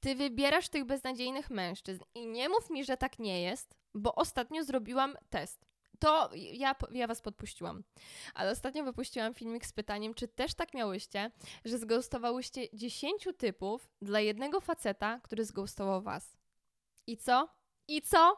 Ty 0.00 0.14
wybierasz 0.14 0.68
tych 0.68 0.84
beznadziejnych 0.84 1.50
mężczyzn 1.50 2.04
i 2.14 2.26
nie 2.26 2.48
mów 2.48 2.70
mi, 2.70 2.84
że 2.84 2.96
tak 2.96 3.18
nie 3.18 3.42
jest, 3.42 3.76
bo 3.94 4.14
ostatnio 4.14 4.64
zrobiłam 4.64 5.16
test 5.30 5.73
to 5.98 6.30
ja, 6.34 6.74
ja 6.90 7.06
was 7.06 7.20
podpuściłam. 7.20 7.84
Ale 8.34 8.50
ostatnio 8.50 8.84
wypuściłam 8.84 9.34
filmik 9.34 9.66
z 9.66 9.72
pytaniem, 9.72 10.14
czy 10.14 10.28
też 10.28 10.54
tak 10.54 10.74
miałyście, 10.74 11.30
że 11.64 11.78
zghostowałyście 11.78 12.68
10 12.72 13.28
typów 13.38 13.88
dla 14.02 14.20
jednego 14.20 14.60
faceta, 14.60 15.20
który 15.22 15.44
zghostował 15.44 16.02
was. 16.02 16.36
I 17.06 17.16
co? 17.16 17.48
I 17.88 18.02
co? 18.02 18.36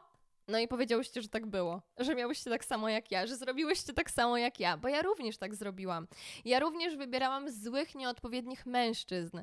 No 0.49 0.59
i 0.59 0.69
powiedziałyście, 0.69 1.23
że 1.23 1.29
tak 1.29 1.47
było, 1.47 1.83
że 1.99 2.15
miałyście 2.15 2.51
tak 2.51 2.65
samo 2.65 2.89
jak 2.89 3.11
ja, 3.11 3.27
że 3.27 3.37
zrobiłyście 3.37 3.93
tak 3.93 4.11
samo 4.11 4.39
jak 4.39 4.61
ja, 4.61 4.77
bo 4.77 4.89
ja 4.89 5.03
również 5.03 5.39
tak 5.39 5.55
zrobiłam. 5.55 6.07
Ja 6.45 6.61
również 6.61 6.97
wybierałam 6.97 7.51
złych, 7.51 7.95
nieodpowiednich 7.95 8.67
mężczyzn. 8.67 9.41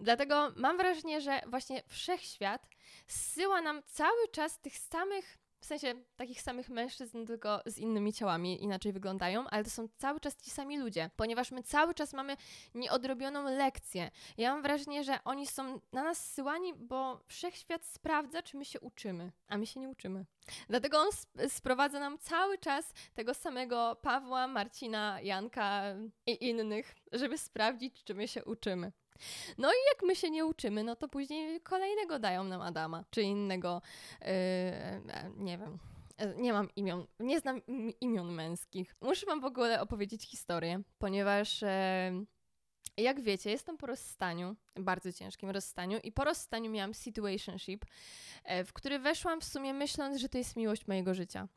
Dlatego 0.00 0.52
mam 0.56 0.76
wrażenie, 0.76 1.20
że 1.20 1.40
właśnie 1.46 1.82
wszechświat 1.86 2.68
zsyła 3.06 3.60
nam 3.60 3.82
cały 3.86 4.28
czas 4.32 4.60
tych 4.60 4.78
samych 4.78 5.38
w 5.62 5.66
sensie 5.66 5.94
takich 6.16 6.42
samych 6.42 6.68
mężczyzn, 6.68 7.26
tylko 7.26 7.62
z 7.66 7.78
innymi 7.78 8.12
ciałami, 8.12 8.62
inaczej 8.62 8.92
wyglądają, 8.92 9.46
ale 9.50 9.64
to 9.64 9.70
są 9.70 9.88
cały 9.96 10.20
czas 10.20 10.36
ci 10.36 10.50
sami 10.50 10.78
ludzie, 10.78 11.10
ponieważ 11.16 11.50
my 11.50 11.62
cały 11.62 11.94
czas 11.94 12.12
mamy 12.12 12.36
nieodrobioną 12.74 13.44
lekcję. 13.44 14.10
Ja 14.38 14.52
mam 14.52 14.62
wrażenie, 14.62 15.04
że 15.04 15.18
oni 15.24 15.46
są 15.46 15.80
na 15.92 16.02
nas 16.02 16.26
zsyłani, 16.30 16.74
bo 16.74 17.24
wszechświat 17.26 17.86
sprawdza, 17.86 18.42
czy 18.42 18.56
my 18.56 18.64
się 18.64 18.80
uczymy, 18.80 19.32
a 19.48 19.58
my 19.58 19.66
się 19.66 19.80
nie 19.80 19.88
uczymy. 19.88 20.26
Dlatego 20.68 20.98
on 20.98 21.08
sp 21.20 21.30
sprowadza 21.48 22.00
nam 22.00 22.18
cały 22.18 22.58
czas 22.58 22.92
tego 23.14 23.34
samego 23.34 23.96
Pawła, 24.02 24.46
Marcina, 24.46 25.20
Janka 25.20 25.82
i 26.26 26.48
innych, 26.48 26.94
żeby 27.12 27.38
sprawdzić, 27.38 28.04
czy 28.04 28.14
my 28.14 28.28
się 28.28 28.44
uczymy. 28.44 28.92
No 29.58 29.68
i 29.68 29.76
jak 29.92 30.02
my 30.02 30.16
się 30.16 30.30
nie 30.30 30.46
uczymy, 30.46 30.84
no 30.84 30.96
to 30.96 31.08
później 31.08 31.60
kolejnego 31.60 32.18
dają 32.18 32.44
nam 32.44 32.60
Adama, 32.60 33.04
czy 33.10 33.22
innego, 33.22 33.82
yy, 34.20 34.26
nie 35.36 35.58
wiem. 35.58 35.78
E, 36.16 36.34
nie 36.34 36.52
mam 36.52 36.68
imion, 36.76 37.06
nie 37.20 37.40
znam 37.40 37.60
imion 38.00 38.32
męskich. 38.32 38.96
Muszę 39.00 39.26
Wam 39.26 39.40
w 39.40 39.44
ogóle 39.44 39.80
opowiedzieć 39.80 40.22
historię, 40.22 40.80
ponieważ 40.98 41.64
jak 42.96 43.20
wiecie, 43.20 43.50
jestem 43.50 43.76
po 43.76 43.86
rozstaniu, 43.86 44.56
bardzo 44.76 45.12
ciężkim 45.12 45.50
rozstaniu, 45.50 45.98
i 46.02 46.12
po 46.12 46.24
rozstaniu 46.24 46.70
miałam 46.70 46.94
situationship, 46.94 47.84
w 48.66 48.72
który 48.72 48.98
weszłam 48.98 49.40
w 49.40 49.44
sumie 49.44 49.74
myśląc, 49.74 50.20
że 50.20 50.28
to 50.28 50.38
jest 50.38 50.56
miłość 50.56 50.86
mojego 50.86 51.14
życia. 51.14 51.48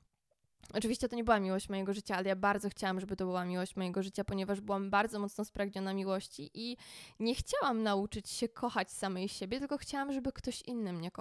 Oczywiście 0.74 1.10
to 1.10 1.16
nie 1.16 1.24
była 1.24 1.40
miłość 1.40 1.70
mojego 1.70 1.94
życia, 1.94 2.16
ale 2.16 2.30
ja 2.30 2.36
bardzo 2.36 2.70
chciałam, 2.70 3.00
żeby 3.00 3.16
to 3.16 3.26
była 3.26 3.46
miłość 3.46 3.76
mojego 3.76 4.04
życia, 4.04 4.24
ponieważ 4.24 4.62
byłam 4.62 4.90
bardzo 4.90 5.20
mocno 5.20 5.46
spragniona 5.46 5.94
miłości 5.94 6.52
i 6.54 6.78
nie 7.20 7.36
chciałam 7.36 7.84
nauczyć 7.84 8.30
się 8.30 8.50
kochać 8.50 8.92
samej 8.92 9.30
siebie, 9.30 9.60
tylko 9.60 9.78
chciałam, 9.78 10.14
żeby 10.14 10.32
ktoś 10.32 10.62
inny 10.62 10.94
mnie, 10.94 11.12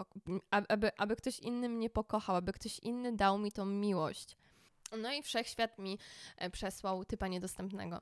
aby, 0.50 0.96
aby 0.96 1.16
ktoś 1.16 1.38
inny 1.40 1.68
mnie 1.68 1.90
pokochał, 1.90 2.36
aby 2.36 2.52
ktoś 2.52 2.78
inny 2.78 3.12
dał 3.16 3.38
mi 3.38 3.52
tą 3.52 3.66
miłość. 3.66 4.36
No 4.98 5.12
i 5.12 5.22
wszechświat 5.22 5.78
mi 5.78 5.98
e, 6.36 6.50
przesłał 6.50 7.04
typa 7.04 7.28
niedostępnego. 7.28 8.00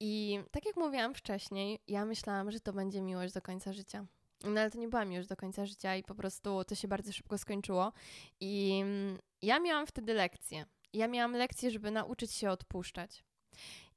I 0.00 0.40
tak 0.50 0.66
jak 0.66 0.76
mówiłam 0.76 1.14
wcześniej, 1.14 1.78
ja 1.88 2.04
myślałam, 2.04 2.50
że 2.50 2.60
to 2.60 2.72
będzie 2.72 3.02
miłość 3.02 3.34
do 3.34 3.42
końca 3.42 3.72
życia. 3.72 4.06
No 4.44 4.60
ale 4.60 4.70
to 4.70 4.78
nie 4.78 4.88
była 4.88 5.04
miłość 5.04 5.28
do 5.28 5.36
końca 5.36 5.66
życia 5.66 5.96
i 5.96 6.02
po 6.02 6.14
prostu 6.14 6.64
to 6.64 6.74
się 6.74 6.88
bardzo 6.88 7.12
szybko 7.12 7.38
skończyło. 7.38 7.92
I 8.40 8.80
mm, 8.82 9.18
ja 9.42 9.58
miałam 9.60 9.86
wtedy 9.86 10.14
lekcję 10.14 10.66
ja 10.92 11.08
miałam 11.08 11.32
lekcję, 11.32 11.70
żeby 11.70 11.90
nauczyć 11.90 12.32
się 12.32 12.50
odpuszczać. 12.50 13.24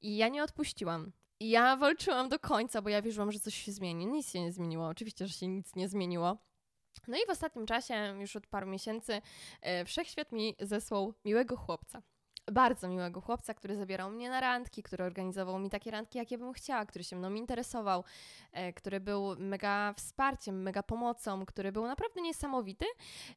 I 0.00 0.16
ja 0.16 0.28
nie 0.28 0.44
odpuściłam. 0.44 1.12
I 1.40 1.50
ja 1.50 1.76
walczyłam 1.76 2.28
do 2.28 2.38
końca, 2.38 2.82
bo 2.82 2.88
ja 2.88 3.02
wierzyłam, 3.02 3.32
że 3.32 3.40
coś 3.40 3.54
się 3.54 3.72
zmieni. 3.72 4.06
Nic 4.06 4.30
się 4.30 4.40
nie 4.40 4.52
zmieniło. 4.52 4.86
Oczywiście, 4.86 5.26
że 5.26 5.32
się 5.32 5.48
nic 5.48 5.76
nie 5.76 5.88
zmieniło. 5.88 6.36
No 7.08 7.16
i 7.16 7.26
w 7.26 7.30
ostatnim 7.30 7.66
czasie, 7.66 8.16
już 8.20 8.36
od 8.36 8.46
paru 8.46 8.66
miesięcy, 8.66 9.22
e, 9.60 9.84
wszechświat 9.84 10.32
mi 10.32 10.56
zesłał 10.60 11.14
miłego 11.24 11.56
chłopca 11.56 12.02
bardzo 12.50 12.88
miłego 12.88 13.20
chłopca, 13.20 13.54
który 13.54 13.76
zabierał 13.76 14.10
mnie 14.10 14.30
na 14.30 14.40
randki, 14.40 14.82
który 14.82 15.04
organizował 15.04 15.58
mi 15.58 15.70
takie 15.70 15.90
randki, 15.90 16.18
jakie 16.18 16.38
bym 16.38 16.52
chciała, 16.52 16.86
który 16.86 17.04
się 17.04 17.16
mną 17.16 17.34
interesował, 17.34 18.04
e, 18.52 18.72
który 18.72 19.00
był 19.00 19.36
mega 19.38 19.92
wsparciem, 19.92 20.62
mega 20.62 20.82
pomocą, 20.82 21.46
który 21.46 21.72
był 21.72 21.86
naprawdę 21.86 22.20
niesamowity, 22.20 22.86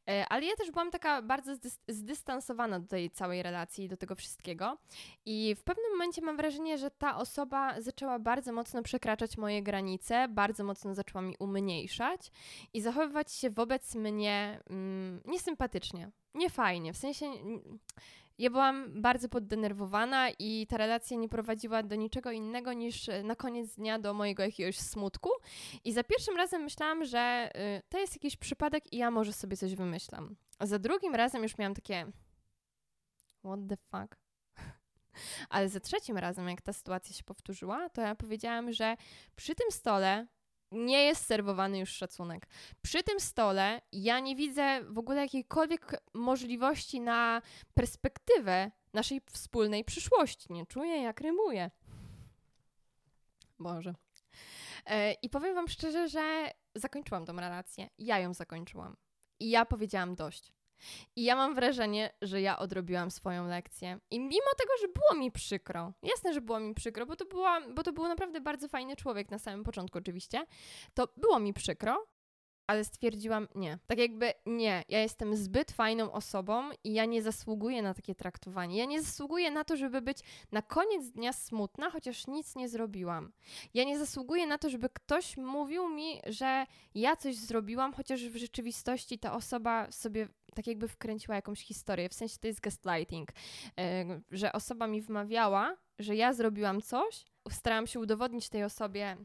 e, 0.09 0.25
ale 0.29 0.45
ja 0.45 0.55
też 0.55 0.71
byłam 0.71 0.91
taka 0.91 1.21
bardzo 1.21 1.51
zdystansowana 1.87 2.79
do 2.79 2.87
tej 2.87 3.11
całej 3.11 3.43
relacji, 3.43 3.89
do 3.89 3.97
tego 3.97 4.15
wszystkiego. 4.15 4.77
I 5.25 5.55
w 5.55 5.63
pewnym 5.63 5.91
momencie 5.91 6.21
mam 6.21 6.37
wrażenie, 6.37 6.77
że 6.77 6.91
ta 6.91 7.17
osoba 7.17 7.81
zaczęła 7.81 8.19
bardzo 8.19 8.53
mocno 8.53 8.83
przekraczać 8.83 9.37
moje 9.37 9.63
granice, 9.63 10.27
bardzo 10.27 10.63
mocno 10.63 10.95
zaczęła 10.95 11.21
mi 11.21 11.35
umniejszać 11.39 12.31
i 12.73 12.81
zachowywać 12.81 13.31
się 13.31 13.49
wobec 13.49 13.95
mnie 13.95 14.59
mm, 14.69 15.21
niesympatycznie, 15.25 16.11
niefajnie, 16.33 16.93
w 16.93 16.97
sensie 16.97 17.25
ja 18.37 18.49
byłam 18.49 19.01
bardzo 19.01 19.29
poddenerwowana 19.29 20.29
i 20.39 20.67
ta 20.69 20.77
relacja 20.77 21.17
nie 21.17 21.29
prowadziła 21.29 21.83
do 21.83 21.95
niczego 21.95 22.31
innego 22.31 22.73
niż 22.73 23.09
e, 23.09 23.23
na 23.23 23.35
koniec 23.35 23.75
dnia 23.75 23.99
do 23.99 24.13
mojego 24.13 24.43
jakiegoś 24.43 24.77
smutku. 24.79 25.29
I 25.83 25.93
za 25.93 26.03
pierwszym 26.03 26.37
razem 26.37 26.63
myślałam, 26.63 27.05
że 27.05 27.51
y, 27.55 27.81
to 27.89 27.99
jest 27.99 28.15
jakiś 28.15 28.37
przypadek 28.37 28.93
i 28.93 28.97
ja 28.97 29.11
może 29.11 29.33
sobie 29.33 29.57
coś 29.57 29.75
wymyślam. 29.75 30.35
A 30.59 30.65
za 30.65 30.79
drugim 30.79 31.15
razem 31.15 31.43
już 31.43 31.57
miałam 31.57 31.73
takie 31.73 32.05
what 33.45 33.59
the 33.69 33.77
fuck? 33.77 34.17
Ale 35.49 35.69
za 35.69 35.79
trzecim 35.79 36.17
razem, 36.17 36.49
jak 36.49 36.61
ta 36.61 36.73
sytuacja 36.73 37.15
się 37.15 37.23
powtórzyła, 37.23 37.89
to 37.89 38.01
ja 38.01 38.15
powiedziałam, 38.15 38.71
że 38.71 38.95
przy 39.35 39.55
tym 39.55 39.71
stole 39.71 40.27
nie 40.73 41.03
jest 41.03 41.25
serwowany 41.25 41.79
już 41.79 41.89
szacunek. 41.89 42.47
Przy 42.81 43.03
tym 43.03 43.19
stole 43.19 43.81
ja 43.91 44.19
nie 44.19 44.35
widzę 44.35 44.81
w 44.83 44.97
ogóle 44.97 45.21
jakiejkolwiek 45.21 46.01
możliwości 46.13 47.01
na 47.01 47.41
perspektywę 47.73 48.71
naszej 48.93 49.21
wspólnej 49.31 49.83
przyszłości. 49.83 50.53
Nie 50.53 50.65
czuję, 50.65 51.01
jak 51.01 51.21
rymuję. 51.21 51.71
Boże. 53.59 53.95
E, 54.85 55.13
I 55.13 55.29
powiem 55.29 55.55
Wam 55.55 55.67
szczerze, 55.67 56.09
że 56.09 56.51
zakończyłam 56.75 57.25
tą 57.25 57.35
relację. 57.35 57.89
Ja 57.97 58.19
ją 58.19 58.33
zakończyłam. 58.33 58.97
I 59.39 59.49
ja 59.49 59.65
powiedziałam 59.65 60.15
dość. 60.15 60.53
I 61.15 61.23
ja 61.23 61.35
mam 61.35 61.55
wrażenie, 61.55 62.13
że 62.21 62.41
ja 62.41 62.59
odrobiłam 62.59 63.11
swoją 63.11 63.47
lekcję. 63.47 63.99
I 64.11 64.19
mimo 64.19 64.51
tego, 64.57 64.73
że 64.81 64.87
było 64.87 65.23
mi 65.23 65.31
przykro, 65.31 65.93
jasne, 66.03 66.33
że 66.33 66.41
było 66.41 66.59
mi 66.59 66.73
przykro, 66.73 67.05
bo 67.05 67.15
to, 67.15 67.25
była, 67.25 67.61
bo 67.61 67.83
to 67.83 67.93
był 67.93 68.07
naprawdę 68.07 68.41
bardzo 68.41 68.67
fajny 68.67 68.95
człowiek 68.95 69.31
na 69.31 69.39
samym 69.39 69.63
początku, 69.63 69.97
oczywiście, 69.97 70.45
to 70.93 71.07
było 71.17 71.39
mi 71.39 71.53
przykro, 71.53 72.05
ale 72.67 72.85
stwierdziłam 72.85 73.47
nie. 73.55 73.79
Tak 73.87 73.97
jakby 73.97 74.33
nie, 74.45 74.83
ja 74.89 74.99
jestem 74.99 75.35
zbyt 75.35 75.71
fajną 75.71 76.11
osobą 76.11 76.69
i 76.83 76.93
ja 76.93 77.05
nie 77.05 77.21
zasługuję 77.21 77.81
na 77.81 77.93
takie 77.93 78.15
traktowanie. 78.15 78.77
Ja 78.77 78.85
nie 78.85 79.01
zasługuję 79.01 79.51
na 79.51 79.63
to, 79.63 79.77
żeby 79.77 80.01
być 80.01 80.17
na 80.51 80.61
koniec 80.61 81.11
dnia 81.11 81.33
smutna, 81.33 81.89
chociaż 81.89 82.27
nic 82.27 82.55
nie 82.55 82.69
zrobiłam. 82.69 83.31
Ja 83.73 83.83
nie 83.83 83.99
zasługuję 83.99 84.47
na 84.47 84.57
to, 84.57 84.69
żeby 84.69 84.89
ktoś 84.89 85.37
mówił 85.37 85.89
mi, 85.89 86.21
że 86.27 86.65
ja 86.95 87.15
coś 87.15 87.35
zrobiłam, 87.35 87.93
chociaż 87.93 88.29
w 88.29 88.35
rzeczywistości 88.35 89.19
ta 89.19 89.33
osoba 89.33 89.91
sobie 89.91 90.27
tak 90.55 90.67
jakby 90.67 90.87
wkręciła 90.87 91.35
jakąś 91.35 91.59
historię. 91.59 92.09
W 92.09 92.13
sensie 92.13 92.37
to 92.39 92.47
jest 92.47 92.59
gaslighting, 92.59 93.29
yy, 93.77 94.21
że 94.31 94.53
osoba 94.53 94.87
mi 94.87 95.01
wmawiała, 95.01 95.77
że 95.99 96.15
ja 96.15 96.33
zrobiłam 96.33 96.81
coś, 96.81 97.25
starałam 97.49 97.87
się 97.87 97.99
udowodnić 97.99 98.49
tej 98.49 98.63
osobie. 98.63 99.17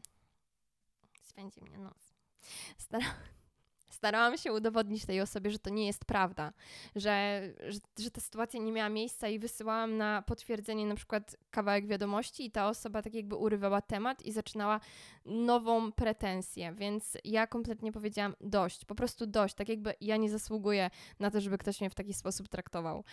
Swędzi 1.21 1.61
mnie 1.61 1.77
nos. 1.77 2.08
Starałam 2.77 3.15
starałam 3.99 4.37
się 4.37 4.53
udowodnić 4.53 5.05
tej 5.05 5.21
osobie, 5.21 5.51
że 5.51 5.59
to 5.59 5.69
nie 5.69 5.87
jest 5.87 6.05
prawda, 6.05 6.53
że, 6.95 7.41
że, 7.67 7.79
że, 7.99 8.11
ta 8.11 8.21
sytuacja 8.21 8.59
nie 8.59 8.71
miała 8.71 8.89
miejsca 8.89 9.27
i 9.27 9.39
wysyłałam 9.39 9.97
na 9.97 10.21
potwierdzenie 10.21 10.85
na 10.85 10.95
przykład 10.95 11.35
kawałek 11.51 11.87
wiadomości 11.87 12.45
i 12.45 12.51
ta 12.51 12.67
osoba 12.67 13.01
tak 13.01 13.13
jakby 13.13 13.35
urywała 13.35 13.81
temat 13.81 14.25
i 14.25 14.31
zaczynała 14.31 14.79
nową 15.25 15.91
pretensję, 15.91 16.73
więc 16.73 17.17
ja 17.23 17.47
kompletnie 17.47 17.91
powiedziałam 17.91 18.35
dość, 18.41 18.85
po 18.85 18.95
prostu 18.95 19.27
dość, 19.27 19.55
tak 19.55 19.69
jakby 19.69 19.93
ja 20.01 20.17
nie 20.17 20.29
zasługuję 20.29 20.89
na 21.19 21.31
to, 21.31 21.41
żeby 21.41 21.57
ktoś 21.57 21.81
mnie 21.81 21.89
w 21.89 21.95
taki 21.95 22.13
sposób 22.13 22.47
traktował. 22.47 23.03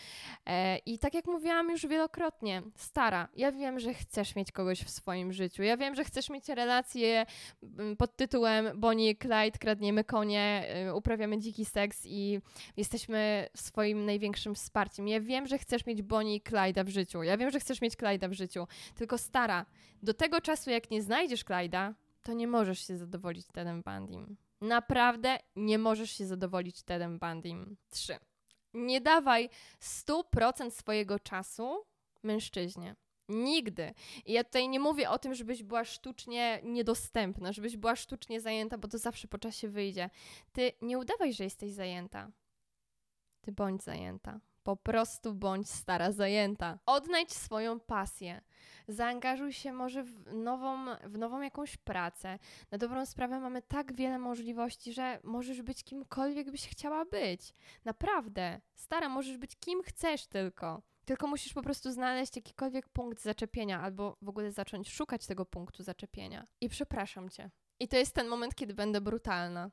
E, 0.47 0.79
I 0.79 0.99
tak 0.99 1.15
jak 1.15 1.27
mówiłam 1.27 1.71
już 1.71 1.87
wielokrotnie, 1.87 2.63
stara, 2.77 3.29
ja 3.37 3.53
wiem, 3.53 3.81
że 3.81 3.95
chcesz 3.95 4.37
mieć 4.37 4.53
kogoś 4.53 4.81
w 4.83 4.91
swoim 4.91 5.33
życiu, 5.33 5.63
ja 5.63 5.77
wiem, 5.77 5.95
że 5.95 6.05
chcesz 6.05 6.31
mieć 6.31 6.49
relację 6.49 7.27
mm, 7.63 7.97
pod 7.97 8.17
tytułem 8.17 8.81
Bonnie 8.81 9.11
i 9.11 9.17
Clyde, 9.17 9.59
kradniemy 9.59 10.05
konie, 10.05 10.76
uprawiamy 10.95 11.39
dziki 11.39 11.65
seks 11.65 12.03
i 12.07 12.41
jesteśmy 12.77 13.49
swoim 13.57 14.05
największym 14.05 14.55
wsparciem. 14.55 15.09
Ja 15.09 15.21
wiem, 15.21 15.47
że 15.47 15.59
chcesz 15.59 15.87
mieć 15.87 16.03
Bonnie 16.03 16.37
i 16.37 16.41
Clyde'a 16.41 16.85
w 16.85 16.89
życiu, 16.89 17.23
ja 17.23 17.37
wiem, 17.37 17.51
że 17.51 17.61
chcesz 17.61 17.81
mieć 17.81 17.95
Clyde'a 17.95 18.29
w 18.29 18.33
życiu, 18.33 18.67
tylko 18.95 19.19
stara, 19.19 19.67
do 20.03 20.15
tego 20.15 20.41
czasu 20.41 20.71
jak 20.71 20.91
nie 20.91 21.03
znajdziesz 21.03 21.45
Clyde'a, 21.45 21.95
to 22.23 22.33
nie 22.33 22.47
możesz 22.47 22.87
się 22.87 22.97
zadowolić 22.97 23.47
Tedem 23.47 23.83
Bandim. 23.83 24.37
Naprawdę 24.61 25.39
nie 25.57 25.79
możesz 25.79 26.11
się 26.11 26.27
zadowolić 26.27 26.83
Tedem 26.83 27.19
Bandim. 27.19 27.77
3. 27.91 28.19
Nie 28.75 29.01
dawaj 29.01 29.49
100% 29.81 30.71
swojego 30.71 31.19
czasu 31.19 31.85
mężczyźnie. 32.23 32.97
Nigdy. 33.29 33.95
I 34.27 34.33
ja 34.33 34.45
tutaj 34.45 34.69
nie 34.69 34.81
mówię 34.81 35.11
o 35.11 35.19
tym, 35.19 35.35
żebyś 35.35 35.63
była 35.63 35.85
sztucznie 35.85 36.61
niedostępna, 36.65 37.53
żebyś 37.53 37.77
była 37.77 37.97
sztucznie 37.97 38.41
zajęta, 38.41 38.79
bo 38.79 38.89
to 38.89 38.99
zawsze 38.99 39.29
po 39.29 39.39
czasie 39.39 39.69
wyjdzie. 39.69 40.11
Ty 40.53 40.73
nie 40.83 40.99
udawaj, 40.99 41.33
że 41.33 41.45
jesteś 41.45 41.73
zajęta. 41.73 42.31
Ty 43.41 43.53
bądź 43.53 43.83
zajęta. 43.83 44.41
Po 44.63 44.77
prostu 44.77 45.35
bądź 45.35 45.71
stara 45.71 46.13
zajęta. 46.13 46.79
Odnajdź 46.87 47.33
swoją 47.33 47.81
pasję. 47.81 48.41
Zaangażuj 48.89 49.53
się 49.53 49.73
może 49.73 50.03
w 50.03 50.35
nową, 50.35 50.85
w 51.05 51.19
nową 51.19 51.41
jakąś 51.41 51.77
pracę. 51.77 52.39
Na 52.71 52.79
dobrą 52.79 53.07
sprawę 53.07 53.41
mamy 53.41 53.63
tak 53.63 53.95
wiele 53.95 54.19
możliwości, 54.19 54.93
że 54.93 55.19
możesz 55.25 55.63
być 55.63 55.85
kimkolwiek 55.85 56.51
byś 56.51 56.69
chciała 56.69 57.05
być. 57.05 57.55
Naprawdę. 57.85 58.61
Stara, 58.75 59.09
możesz 59.09 59.39
być 59.39 59.57
kim 59.57 59.83
chcesz 59.83 60.27
tylko. 60.27 60.83
Tylko 61.07 61.27
musisz 61.27 61.53
po 61.53 61.63
prostu 61.63 61.93
znaleźć 61.93 62.37
jakikolwiek 62.37 62.89
punkt 62.89 63.23
zaczepienia, 63.23 63.81
albo 63.81 64.17
w 64.23 64.29
ogóle 64.29 64.53
zacząć 64.53 64.93
szukać 64.93 65.27
tego 65.27 65.45
punktu 65.45 65.83
zaczepienia. 65.83 66.47
I 66.61 66.69
przepraszam 66.69 67.31
cię. 67.31 67.51
I 67.81 67.89
to 67.89 67.97
jest 67.97 68.15
ten 68.15 68.29
moment, 68.29 68.55
kiedy 68.55 68.75
będę 68.75 69.01
brutalna. 69.01 69.71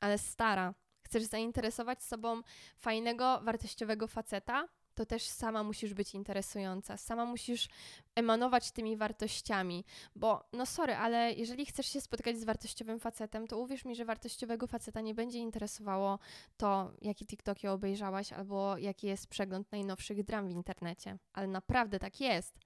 Ale 0.00 0.18
stara, 0.18 0.74
chcesz 1.02 1.22
zainteresować 1.22 2.02
sobą 2.02 2.42
fajnego, 2.78 3.40
wartościowego 3.40 4.06
faceta? 4.06 4.68
To 4.96 5.06
też 5.06 5.22
sama 5.22 5.62
musisz 5.62 5.94
być 5.94 6.14
interesująca, 6.14 6.96
sama 6.96 7.24
musisz 7.24 7.68
emanować 8.14 8.70
tymi 8.70 8.96
wartościami, 8.96 9.84
bo 10.16 10.44
no 10.52 10.66
sorry, 10.66 10.94
ale 10.94 11.32
jeżeli 11.32 11.66
chcesz 11.66 11.86
się 11.86 12.00
spotkać 12.00 12.38
z 12.38 12.44
wartościowym 12.44 13.00
facetem, 13.00 13.46
to 13.46 13.58
uwierz 13.58 13.84
mi, 13.84 13.96
że 13.96 14.04
wartościowego 14.04 14.66
faceta 14.66 15.00
nie 15.00 15.14
będzie 15.14 15.38
interesowało 15.38 16.18
to, 16.56 16.92
jakie 17.02 17.26
TikToki 17.26 17.68
obejrzałaś 17.68 18.32
albo 18.32 18.78
jaki 18.78 19.06
jest 19.06 19.26
przegląd 19.26 19.72
najnowszych 19.72 20.24
dram 20.24 20.48
w 20.48 20.50
internecie, 20.50 21.18
ale 21.32 21.46
naprawdę 21.46 21.98
tak 21.98 22.20
jest. 22.20 22.65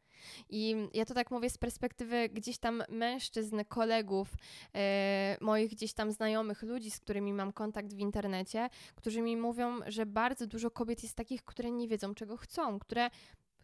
I 0.50 0.88
ja 0.94 1.04
to 1.04 1.14
tak 1.14 1.30
mówię 1.30 1.50
z 1.50 1.58
perspektywy 1.58 2.28
gdzieś 2.28 2.58
tam 2.58 2.82
mężczyzn, 2.88 3.60
kolegów, 3.68 4.28
e, 4.74 5.36
moich 5.40 5.70
gdzieś 5.70 5.92
tam 5.92 6.12
znajomych, 6.12 6.62
ludzi, 6.62 6.90
z 6.90 7.00
którymi 7.00 7.32
mam 7.32 7.52
kontakt 7.52 7.94
w 7.94 7.98
internecie, 7.98 8.68
którzy 8.94 9.22
mi 9.22 9.36
mówią, 9.36 9.80
że 9.86 10.06
bardzo 10.06 10.46
dużo 10.46 10.70
kobiet 10.70 11.02
jest 11.02 11.14
takich, 11.14 11.44
które 11.44 11.70
nie 11.70 11.88
wiedzą, 11.88 12.14
czego 12.14 12.36
chcą, 12.36 12.78
które 12.78 13.10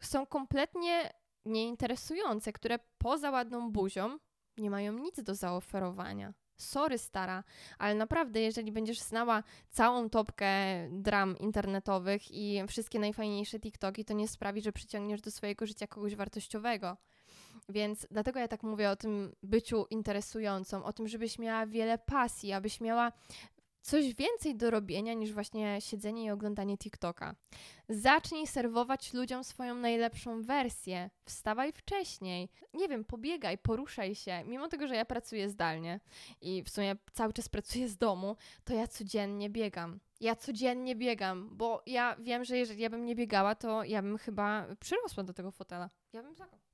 są 0.00 0.26
kompletnie 0.26 1.12
nieinteresujące, 1.46 2.52
które 2.52 2.78
poza 2.98 3.30
ładną 3.30 3.72
buzią 3.72 4.18
nie 4.58 4.70
mają 4.70 4.92
nic 4.92 5.22
do 5.22 5.34
zaoferowania. 5.34 6.34
Sorry, 6.56 6.98
stara, 6.98 7.44
ale 7.78 7.94
naprawdę, 7.94 8.40
jeżeli 8.40 8.72
będziesz 8.72 9.00
znała 9.00 9.42
całą 9.68 10.10
topkę 10.10 10.46
dram 10.90 11.38
internetowych 11.38 12.30
i 12.30 12.62
wszystkie 12.68 12.98
najfajniejsze 12.98 13.60
TikToki, 13.60 14.04
to 14.04 14.14
nie 14.14 14.28
sprawi, 14.28 14.60
że 14.60 14.72
przyciągniesz 14.72 15.20
do 15.20 15.30
swojego 15.30 15.66
życia 15.66 15.86
kogoś 15.86 16.16
wartościowego. 16.16 16.96
Więc 17.68 18.06
dlatego 18.10 18.38
ja 18.38 18.48
tak 18.48 18.62
mówię 18.62 18.90
o 18.90 18.96
tym 18.96 19.32
byciu 19.42 19.86
interesującą, 19.90 20.84
o 20.84 20.92
tym, 20.92 21.08
żebyś 21.08 21.38
miała 21.38 21.66
wiele 21.66 21.98
pasji, 21.98 22.52
abyś 22.52 22.80
miała 22.80 23.12
coś 23.86 24.14
więcej 24.14 24.56
do 24.56 24.70
robienia 24.70 25.14
niż 25.14 25.32
właśnie 25.32 25.80
siedzenie 25.80 26.24
i 26.24 26.30
oglądanie 26.30 26.78
TikToka. 26.78 27.34
Zacznij 27.88 28.46
serwować 28.46 29.14
ludziom 29.14 29.44
swoją 29.44 29.74
najlepszą 29.74 30.42
wersję. 30.42 31.10
Wstawaj 31.24 31.72
wcześniej. 31.72 32.48
Nie 32.74 32.88
wiem, 32.88 33.04
pobiegaj, 33.04 33.58
poruszaj 33.58 34.14
się. 34.14 34.44
Mimo 34.44 34.68
tego, 34.68 34.86
że 34.86 34.94
ja 34.96 35.04
pracuję 35.04 35.48
zdalnie 35.48 36.00
i 36.40 36.62
w 36.62 36.70
sumie 36.70 36.96
cały 37.12 37.32
czas 37.32 37.48
pracuję 37.48 37.88
z 37.88 37.96
domu, 37.96 38.36
to 38.64 38.74
ja 38.74 38.86
codziennie 38.86 39.50
biegam. 39.50 40.00
Ja 40.20 40.36
codziennie 40.36 40.96
biegam, 40.96 41.48
bo 41.52 41.82
ja 41.86 42.16
wiem, 42.16 42.44
że 42.44 42.56
jeżeli 42.56 42.82
ja 42.82 42.90
bym 42.90 43.04
nie 43.04 43.14
biegała, 43.14 43.54
to 43.54 43.84
ja 43.84 44.02
bym 44.02 44.18
chyba 44.18 44.66
przyrosła 44.80 45.22
do 45.22 45.32
tego 45.32 45.50
fotela. 45.50 45.90
Ja 46.12 46.22
bym 46.22 46.34
zakopała 46.34 46.65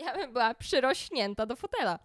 ja 0.00 0.14
bym 0.14 0.32
była 0.32 0.54
przyrośnięta 0.54 1.46
do 1.46 1.56
fotela. 1.56 1.98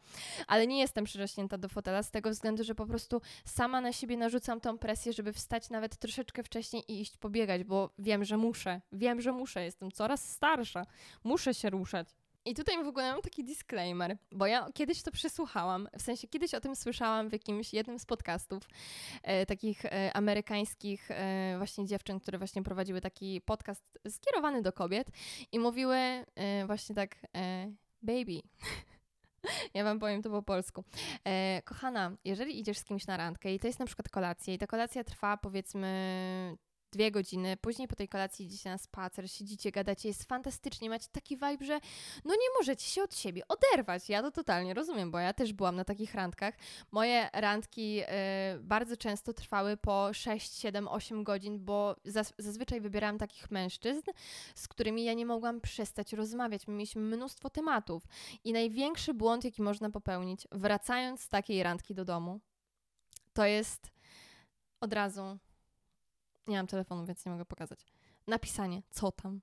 Ale 0.47 0.67
nie 0.67 0.79
jestem 0.79 1.05
przyrośnięta 1.05 1.57
do 1.57 1.69
fotela 1.69 2.03
z 2.03 2.11
tego 2.11 2.29
względu, 2.29 2.63
że 2.63 2.75
po 2.75 2.85
prostu 2.85 3.21
sama 3.45 3.81
na 3.81 3.93
siebie 3.93 4.17
narzucam 4.17 4.61
tą 4.61 4.77
presję, 4.77 5.13
żeby 5.13 5.33
wstać 5.33 5.69
nawet 5.69 5.97
troszeczkę 5.97 6.43
wcześniej 6.43 6.83
i 6.87 7.01
iść 7.01 7.17
pobiegać, 7.17 7.63
bo 7.63 7.89
wiem, 7.99 8.23
że 8.25 8.37
muszę. 8.37 8.81
Wiem, 8.91 9.21
że 9.21 9.31
muszę. 9.31 9.63
Jestem 9.63 9.91
coraz 9.91 10.29
starsza. 10.29 10.85
Muszę 11.23 11.53
się 11.53 11.69
ruszać. 11.69 12.07
I 12.47 12.55
tutaj 12.55 12.83
w 12.83 12.87
ogóle 12.87 13.11
mam 13.11 13.21
taki 13.21 13.43
disclaimer, 13.43 14.17
bo 14.31 14.47
ja 14.47 14.67
kiedyś 14.73 15.01
to 15.01 15.11
przesłuchałam, 15.11 15.87
w 15.97 16.01
sensie 16.01 16.27
kiedyś 16.27 16.53
o 16.53 16.61
tym 16.61 16.75
słyszałam 16.75 17.29
w 17.29 17.33
jakimś 17.33 17.73
jednym 17.73 17.99
z 17.99 18.05
podcastów 18.05 18.63
e, 19.23 19.45
takich 19.45 19.85
e, 19.85 20.13
amerykańskich 20.13 21.11
e, 21.11 21.55
właśnie 21.57 21.85
dziewczyn, 21.85 22.19
które 22.19 22.37
właśnie 22.37 22.63
prowadziły 22.63 23.01
taki 23.01 23.41
podcast 23.41 23.99
skierowany 24.09 24.61
do 24.61 24.73
kobiet 24.73 25.07
i 25.51 25.59
mówiły 25.59 25.95
e, 25.95 26.25
właśnie 26.65 26.95
tak 26.95 27.15
e, 27.35 27.71
baby. 28.05 28.41
Ja 29.73 29.83
wam 29.83 29.99
powiem 29.99 30.21
to 30.21 30.29
po 30.29 30.41
polsku. 30.43 30.83
E, 31.23 31.61
kochana, 31.65 32.11
jeżeli 32.25 32.59
idziesz 32.59 32.77
z 32.77 32.83
kimś 32.83 33.07
na 33.07 33.17
randkę 33.17 33.53
i 33.53 33.59
to 33.59 33.67
jest 33.67 33.79
na 33.79 33.85
przykład 33.85 34.09
kolacja 34.09 34.53
i 34.53 34.57
ta 34.57 34.67
kolacja 34.67 35.03
trwa 35.03 35.37
powiedzmy 35.37 36.57
dwie 36.91 37.11
godziny, 37.11 37.57
później 37.57 37.87
po 37.87 37.95
tej 37.95 38.07
kolacji 38.07 38.45
idziecie 38.45 38.69
na 38.69 38.77
spacer, 38.77 39.31
siedzicie, 39.31 39.71
gadacie, 39.71 40.07
jest 40.07 40.23
fantastycznie, 40.23 40.89
macie 40.89 41.07
taki 41.11 41.35
vibe, 41.35 41.65
że 41.65 41.79
no 42.25 42.33
nie 42.33 42.59
możecie 42.59 42.85
się 42.85 43.03
od 43.03 43.15
siebie 43.15 43.41
oderwać. 43.47 44.09
Ja 44.09 44.21
to 44.21 44.31
totalnie 44.31 44.73
rozumiem, 44.73 45.11
bo 45.11 45.19
ja 45.19 45.33
też 45.33 45.53
byłam 45.53 45.75
na 45.75 45.83
takich 45.83 46.13
randkach. 46.13 46.55
Moje 46.91 47.29
randki 47.33 48.01
y, 48.01 48.05
bardzo 48.59 48.97
często 48.97 49.33
trwały 49.33 49.77
po 49.77 50.13
6, 50.13 50.53
7, 50.53 50.87
8 50.87 51.23
godzin, 51.23 51.65
bo 51.65 51.95
zaz 52.05 52.33
zazwyczaj 52.37 52.81
wybierałam 52.81 53.17
takich 53.17 53.51
mężczyzn, 53.51 54.11
z 54.55 54.67
którymi 54.67 55.03
ja 55.03 55.13
nie 55.13 55.25
mogłam 55.25 55.61
przestać 55.61 56.13
rozmawiać. 56.13 56.67
My 56.67 56.73
mieliśmy 56.73 57.01
mnóstwo 57.01 57.49
tematów 57.49 58.03
i 58.43 58.53
największy 58.53 59.13
błąd, 59.13 59.43
jaki 59.45 59.61
można 59.61 59.89
popełnić, 59.89 60.47
wracając 60.51 61.21
z 61.21 61.29
takiej 61.29 61.63
randki 61.63 61.95
do 61.95 62.05
domu, 62.05 62.39
to 63.33 63.45
jest 63.45 63.91
od 64.81 64.93
razu 64.93 65.37
nie 66.47 66.57
mam 66.57 66.67
telefonu, 66.67 67.05
więc 67.05 67.25
nie 67.25 67.31
mogę 67.31 67.45
pokazać. 67.45 67.85
Napisanie, 68.27 68.81
co 68.89 69.11
tam? 69.11 69.41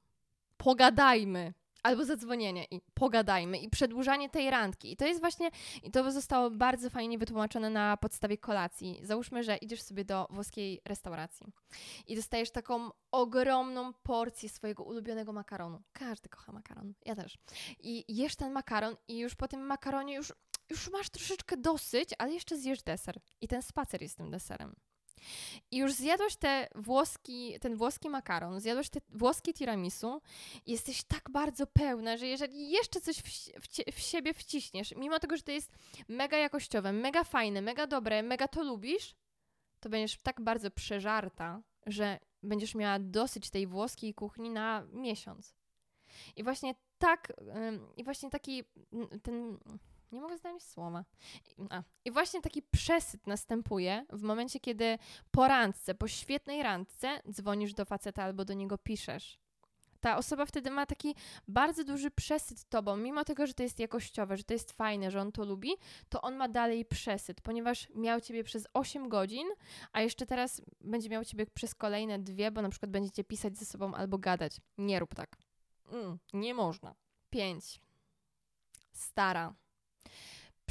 Pogadajmy. 0.56 1.54
Albo 1.82 2.04
zadzwonienie 2.04 2.64
i 2.70 2.80
pogadajmy 2.94 3.58
i 3.58 3.70
przedłużanie 3.70 4.30
tej 4.30 4.50
randki. 4.50 4.92
I 4.92 4.96
to 4.96 5.06
jest 5.06 5.20
właśnie, 5.20 5.50
i 5.82 5.90
to 5.90 6.12
zostało 6.12 6.50
bardzo 6.50 6.90
fajnie 6.90 7.18
wytłumaczone 7.18 7.70
na 7.70 7.96
podstawie 7.96 8.38
kolacji. 8.38 9.00
Załóżmy, 9.02 9.42
że 9.42 9.56
idziesz 9.56 9.82
sobie 9.82 10.04
do 10.04 10.26
włoskiej 10.30 10.80
restauracji 10.84 11.46
i 12.06 12.16
dostajesz 12.16 12.50
taką 12.50 12.90
ogromną 13.10 13.92
porcję 13.92 14.48
swojego 14.48 14.84
ulubionego 14.84 15.32
makaronu. 15.32 15.82
Każdy 15.92 16.28
kocha 16.28 16.52
makaron, 16.52 16.94
ja 17.04 17.14
też. 17.14 17.38
I 17.80 18.04
jesz 18.08 18.36
ten 18.36 18.52
makaron 18.52 18.96
i 19.08 19.18
już 19.18 19.34
po 19.34 19.48
tym 19.48 19.60
makaronie 19.60 20.14
już, 20.14 20.32
już 20.70 20.90
masz 20.90 21.10
troszeczkę 21.10 21.56
dosyć, 21.56 22.10
ale 22.18 22.32
jeszcze 22.32 22.58
zjesz 22.58 22.82
deser. 22.82 23.20
I 23.40 23.48
ten 23.48 23.62
spacer 23.62 24.02
jest 24.02 24.16
tym 24.16 24.30
deserem. 24.30 24.74
I 25.70 25.76
już 25.76 25.92
zjadłeś 25.92 26.36
te 26.36 26.68
włoski, 26.74 27.54
ten 27.60 27.76
włoski 27.76 28.08
makaron, 28.08 28.60
zjadłeś 28.60 28.88
te 28.88 29.00
włoskie 29.08 29.52
tiramisu 29.52 30.22
jesteś 30.66 31.04
tak 31.04 31.30
bardzo 31.30 31.66
pełna, 31.66 32.16
że 32.16 32.26
jeżeli 32.26 32.70
jeszcze 32.70 33.00
coś 33.00 33.16
w, 33.16 33.28
w, 33.62 33.94
w, 33.96 34.00
siebie 34.00 34.34
wciśniesz, 34.34 34.94
mimo 34.96 35.18
tego, 35.18 35.36
że 35.36 35.42
to 35.42 35.52
jest 35.52 35.72
mega 36.08 36.36
jakościowe, 36.36 36.92
mega 36.92 37.24
fajne, 37.24 37.62
mega 37.62 37.86
dobre, 37.86 38.22
mega 38.22 38.48
to 38.48 38.62
lubisz, 38.62 39.14
to 39.80 39.88
będziesz 39.88 40.18
tak 40.18 40.40
bardzo 40.40 40.70
przeżarta, 40.70 41.62
że 41.86 42.18
będziesz 42.42 42.74
miała 42.74 42.98
dosyć 42.98 43.50
tej 43.50 43.66
włoskiej 43.66 44.14
kuchni 44.14 44.50
na 44.50 44.86
miesiąc. 44.92 45.54
I 46.36 46.44
właśnie 46.44 46.74
tak, 46.98 47.32
i 47.96 48.04
właśnie 48.04 48.30
taki 48.30 48.64
ten 49.22 49.58
nie 50.12 50.20
mogę 50.20 50.38
znaleźć 50.38 50.66
słowa. 50.66 51.04
A. 51.70 51.82
I 52.04 52.10
właśnie 52.10 52.40
taki 52.40 52.62
przesyt 52.62 53.26
następuje 53.26 54.06
w 54.12 54.22
momencie, 54.22 54.60
kiedy 54.60 54.98
po 55.30 55.48
randce, 55.48 55.94
po 55.94 56.08
świetnej 56.08 56.62
randce 56.62 57.20
dzwonisz 57.30 57.74
do 57.74 57.84
faceta 57.84 58.22
albo 58.22 58.44
do 58.44 58.54
niego 58.54 58.78
piszesz. 58.78 59.42
Ta 60.02 60.16
osoba 60.16 60.46
wtedy 60.46 60.70
ma 60.70 60.86
taki 60.86 61.14
bardzo 61.48 61.84
duży 61.84 62.10
przesyt 62.10 62.64
tobą, 62.68 62.96
mimo 62.96 63.24
tego, 63.24 63.46
że 63.46 63.54
to 63.54 63.62
jest 63.62 63.78
jakościowe, 63.78 64.36
że 64.36 64.44
to 64.44 64.54
jest 64.54 64.72
fajne, 64.72 65.10
że 65.10 65.20
on 65.20 65.32
to 65.32 65.44
lubi, 65.44 65.70
to 66.08 66.22
on 66.22 66.36
ma 66.36 66.48
dalej 66.48 66.84
przesyt, 66.84 67.40
ponieważ 67.40 67.88
miał 67.94 68.20
ciebie 68.20 68.44
przez 68.44 68.66
8 68.74 69.08
godzin, 69.08 69.48
a 69.92 70.00
jeszcze 70.00 70.26
teraz 70.26 70.62
będzie 70.80 71.08
miał 71.08 71.24
ciebie 71.24 71.46
przez 71.46 71.74
kolejne 71.74 72.18
dwie, 72.18 72.50
bo 72.50 72.62
na 72.62 72.68
przykład 72.68 72.90
będziecie 72.90 73.24
pisać 73.24 73.58
ze 73.58 73.64
sobą 73.64 73.94
albo 73.94 74.18
gadać. 74.18 74.60
Nie 74.78 74.98
rób 74.98 75.14
tak. 75.14 75.36
Mm, 75.92 76.18
nie 76.32 76.54
można. 76.54 76.94
5. 77.30 77.80
Stara 78.92 79.54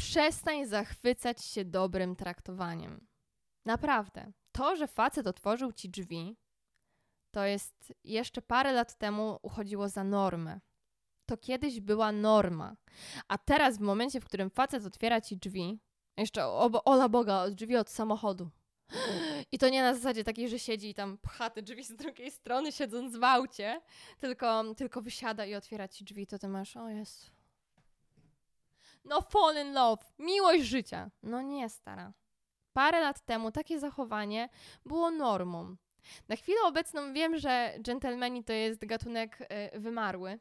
Przestań 0.01 0.65
zachwycać 0.65 1.45
się 1.45 1.65
dobrym 1.65 2.15
traktowaniem. 2.15 3.07
Naprawdę. 3.65 4.31
To, 4.51 4.75
że 4.75 4.87
facet 4.87 5.27
otworzył 5.27 5.71
ci 5.71 5.89
drzwi, 5.89 6.37
to 7.31 7.45
jest 7.45 7.93
jeszcze 8.03 8.41
parę 8.41 8.71
lat 8.71 8.97
temu 8.97 9.39
uchodziło 9.41 9.89
za 9.89 10.03
normę. 10.03 10.59
to 11.25 11.37
kiedyś 11.37 11.79
była 11.79 12.11
norma. 12.11 12.75
A 13.27 13.37
teraz, 13.37 13.77
w 13.77 13.81
momencie, 13.81 14.21
w 14.21 14.25
którym 14.25 14.49
facet 14.49 14.85
otwiera 14.85 15.21
ci 15.21 15.37
drzwi, 15.37 15.79
jeszcze 16.17 16.45
o, 16.45 16.83
ola 16.85 17.09
Boga, 17.09 17.49
drzwi 17.49 17.75
od 17.75 17.89
samochodu. 17.89 18.49
I 19.51 19.57
to 19.57 19.69
nie 19.69 19.81
na 19.81 19.93
zasadzie 19.93 20.23
takiej, 20.23 20.49
że 20.49 20.59
siedzi 20.59 20.89
i 20.89 20.93
tam 20.93 21.17
pcha 21.17 21.49
te 21.49 21.61
drzwi 21.61 21.83
z 21.83 21.95
drugiej 21.95 22.31
strony, 22.31 22.71
siedząc 22.71 23.17
w 23.17 23.23
aucie, 23.23 23.81
tylko, 24.19 24.73
tylko 24.75 25.01
wysiada 25.01 25.45
i 25.45 25.55
otwiera 25.55 25.87
ci 25.87 26.03
drzwi, 26.03 26.27
to 26.27 26.39
ty 26.39 26.47
masz, 26.47 26.77
o 26.77 26.89
jest. 26.89 27.40
No 29.05 29.21
fall 29.21 29.55
in 29.65 29.73
love, 29.73 30.03
miłość 30.19 30.63
życia. 30.63 31.09
No 31.23 31.41
nie, 31.41 31.69
stara. 31.69 32.13
Parę 32.73 33.01
lat 33.01 33.25
temu 33.25 33.51
takie 33.51 33.79
zachowanie 33.79 34.49
było 34.85 35.11
normą. 35.11 35.75
Na 36.29 36.35
chwilę 36.35 36.57
obecną 36.65 37.13
wiem, 37.13 37.37
że 37.37 37.73
dżentelmeni 37.81 38.43
to 38.43 38.53
jest 38.53 38.85
gatunek 38.85 39.41
y, 39.75 39.79
wymarły. 39.79 40.39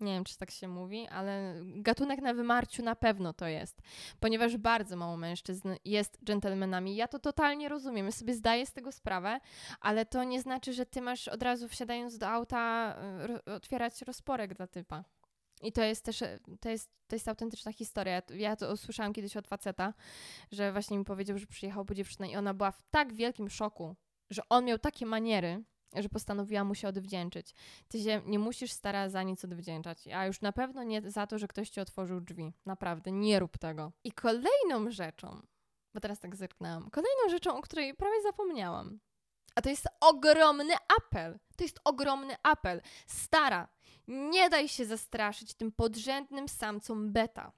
Nie 0.00 0.12
wiem, 0.12 0.24
czy 0.24 0.38
tak 0.38 0.50
się 0.50 0.68
mówi, 0.68 1.08
ale 1.08 1.54
gatunek 1.64 2.20
na 2.20 2.34
wymarciu 2.34 2.82
na 2.82 2.96
pewno 2.96 3.32
to 3.32 3.46
jest, 3.46 3.82
ponieważ 4.20 4.56
bardzo 4.56 4.96
mało 4.96 5.16
mężczyzn 5.16 5.74
jest 5.84 6.18
dżentelmenami. 6.24 6.96
Ja 6.96 7.08
to 7.08 7.18
totalnie 7.18 7.68
rozumiem, 7.68 8.12
sobie 8.12 8.34
zdaję 8.34 8.66
z 8.66 8.72
tego 8.72 8.92
sprawę, 8.92 9.40
ale 9.80 10.06
to 10.06 10.24
nie 10.24 10.40
znaczy, 10.40 10.72
że 10.72 10.86
ty 10.86 11.00
masz 11.00 11.28
od 11.28 11.42
razu 11.42 11.68
wsiadając 11.68 12.18
do 12.18 12.28
auta 12.28 12.96
y, 13.46 13.52
otwierać 13.52 14.02
rozporek 14.02 14.54
dla 14.54 14.66
typa. 14.66 15.04
I 15.62 15.72
to 15.72 15.82
jest 15.82 16.04
też, 16.04 16.24
to 16.60 16.68
jest, 16.68 16.90
to 17.06 17.16
jest 17.16 17.28
autentyczna 17.28 17.72
historia. 17.72 18.22
Ja 18.34 18.56
to 18.56 18.72
usłyszałam 18.72 19.12
kiedyś 19.12 19.36
od 19.36 19.48
faceta, 19.48 19.94
że 20.52 20.72
właśnie 20.72 20.98
mi 20.98 21.04
powiedział, 21.04 21.38
że 21.38 21.46
przyjechał 21.46 21.84
po 21.84 21.94
dziewczynę 21.94 22.28
i 22.28 22.36
ona 22.36 22.54
była 22.54 22.70
w 22.70 22.82
tak 22.90 23.12
wielkim 23.12 23.50
szoku, 23.50 23.96
że 24.30 24.42
on 24.48 24.64
miał 24.64 24.78
takie 24.78 25.06
maniery, 25.06 25.64
że 25.96 26.08
postanowiła 26.08 26.64
mu 26.64 26.74
się 26.74 26.88
odwdzięczyć. 26.88 27.54
Ty 27.88 28.02
się 28.02 28.22
nie 28.26 28.38
musisz 28.38 28.72
starać 28.72 29.12
za 29.12 29.22
nic 29.22 29.44
odwdzięczać, 29.44 30.08
a 30.08 30.26
już 30.26 30.40
na 30.40 30.52
pewno 30.52 30.82
nie 30.82 31.10
za 31.10 31.26
to, 31.26 31.38
że 31.38 31.48
ktoś 31.48 31.70
ci 31.70 31.80
otworzył 31.80 32.20
drzwi. 32.20 32.52
Naprawdę, 32.66 33.12
nie 33.12 33.38
rób 33.38 33.58
tego. 33.58 33.92
I 34.04 34.12
kolejną 34.12 34.90
rzeczą, 34.90 35.42
bo 35.94 36.00
teraz 36.00 36.20
tak 36.20 36.36
zerknęłam, 36.36 36.90
kolejną 36.90 37.28
rzeczą, 37.30 37.56
o 37.56 37.62
której 37.62 37.94
prawie 37.94 38.22
zapomniałam, 38.22 39.00
a 39.54 39.62
to 39.62 39.68
jest 39.68 39.88
ogromny 40.00 40.74
apel. 40.98 41.38
To 41.56 41.64
jest 41.64 41.80
ogromny 41.84 42.34
apel. 42.42 42.80
Stara, 43.06 43.68
nie 44.08 44.50
daj 44.50 44.68
się 44.68 44.84
zastraszyć 44.84 45.54
tym 45.54 45.72
podrzędnym 45.72 46.48
samcom 46.48 47.12
beta. 47.12 47.52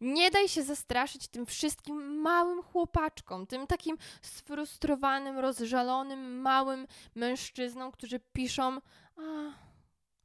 Nie 0.00 0.30
daj 0.30 0.48
się 0.48 0.62
zastraszyć 0.62 1.28
tym 1.28 1.46
wszystkim 1.46 2.20
małym 2.20 2.62
chłopaczkom, 2.62 3.46
tym 3.46 3.66
takim 3.66 3.96
sfrustrowanym, 4.22 5.38
rozżalonym, 5.38 6.40
małym 6.40 6.86
mężczyznom, 7.14 7.92
którzy 7.92 8.20
piszą: 8.32 8.78
A, 9.16 9.22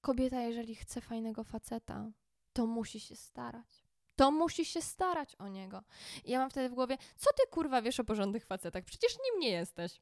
kobieta, 0.02 0.42
jeżeli 0.42 0.76
chce 0.76 1.02
fajnego 1.02 1.44
faceta, 1.44 2.12
to 2.54 2.66
musi 2.66 3.00
się 3.00 3.16
starać. 3.16 3.84
To 4.16 4.32
musi 4.32 4.66
się 4.66 4.82
starać 4.82 5.36
o 5.36 5.48
niego. 5.48 5.84
I 6.24 6.32
ja 6.32 6.40
mam 6.40 6.50
wtedy 6.50 6.70
w 6.70 6.74
głowie: 6.74 6.98
Co 7.16 7.30
ty 7.34 7.50
kurwa 7.52 7.82
wiesz 7.82 8.00
o 8.00 8.04
porządnych 8.04 8.46
facetach? 8.46 8.84
Przecież 8.84 9.12
nim 9.14 9.40
nie 9.40 9.50
jesteś. 9.50 10.02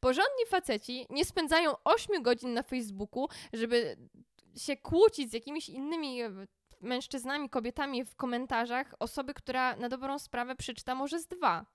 Porządni 0.00 0.46
faceci 0.48 1.06
nie 1.10 1.24
spędzają 1.24 1.74
8 1.84 2.22
godzin 2.22 2.54
na 2.54 2.62
Facebooku, 2.62 3.28
żeby 3.52 3.96
się 4.56 4.76
kłócić 4.76 5.30
z 5.30 5.32
jakimiś 5.32 5.68
innymi 5.68 6.22
e, 6.22 6.30
mężczyznami, 6.80 7.50
kobietami 7.50 8.04
w 8.04 8.16
komentarzach, 8.16 8.94
osoby, 8.98 9.34
która 9.34 9.76
na 9.76 9.88
dobrą 9.88 10.18
sprawę 10.18 10.56
przeczyta 10.56 10.94
może 10.94 11.20
z 11.20 11.26
dwa 11.26 11.66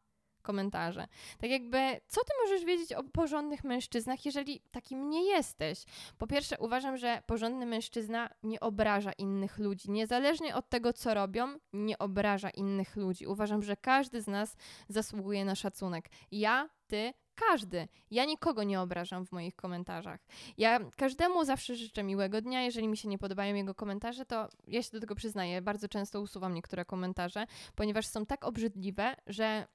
komentarze. 0.43 1.07
Tak 1.37 1.49
jakby, 1.49 2.01
co 2.07 2.21
ty 2.21 2.31
możesz 2.43 2.65
wiedzieć 2.65 2.93
o 2.93 3.03
porządnych 3.03 3.63
mężczyznach, 3.63 4.25
jeżeli 4.25 4.61
takim 4.71 5.09
nie 5.09 5.23
jesteś? 5.23 5.83
Po 6.17 6.27
pierwsze, 6.27 6.57
uważam, 6.59 6.97
że 6.97 7.21
porządny 7.25 7.65
mężczyzna 7.65 8.29
nie 8.43 8.59
obraża 8.59 9.11
innych 9.11 9.57
ludzi. 9.57 9.91
Niezależnie 9.91 10.55
od 10.55 10.69
tego, 10.69 10.93
co 10.93 11.13
robią, 11.13 11.47
nie 11.73 11.97
obraża 11.97 12.49
innych 12.49 12.95
ludzi. 12.95 13.27
Uważam, 13.27 13.63
że 13.63 13.77
każdy 13.77 14.21
z 14.21 14.27
nas 14.27 14.55
zasługuje 14.89 15.45
na 15.45 15.55
szacunek. 15.55 16.09
Ja, 16.31 16.69
ty, 16.87 17.13
każdy. 17.35 17.87
Ja 18.11 18.25
nikogo 18.25 18.63
nie 18.63 18.81
obrażam 18.81 19.25
w 19.25 19.31
moich 19.31 19.55
komentarzach. 19.55 20.19
Ja 20.57 20.79
każdemu 20.97 21.45
zawsze 21.45 21.75
życzę 21.75 22.03
miłego 22.03 22.41
dnia. 22.41 22.61
Jeżeli 22.61 22.87
mi 22.87 22.97
się 22.97 23.07
nie 23.07 23.17
podobają 23.17 23.55
jego 23.55 23.75
komentarze, 23.75 24.25
to 24.25 24.49
ja 24.67 24.83
się 24.83 24.91
do 24.91 24.99
tego 24.99 25.15
przyznaję. 25.15 25.61
Bardzo 25.61 25.87
często 25.87 26.21
usuwam 26.21 26.53
niektóre 26.53 26.85
komentarze, 26.85 27.45
ponieważ 27.75 28.07
są 28.07 28.25
tak 28.25 28.45
obrzydliwe, 28.45 29.15
że 29.27 29.67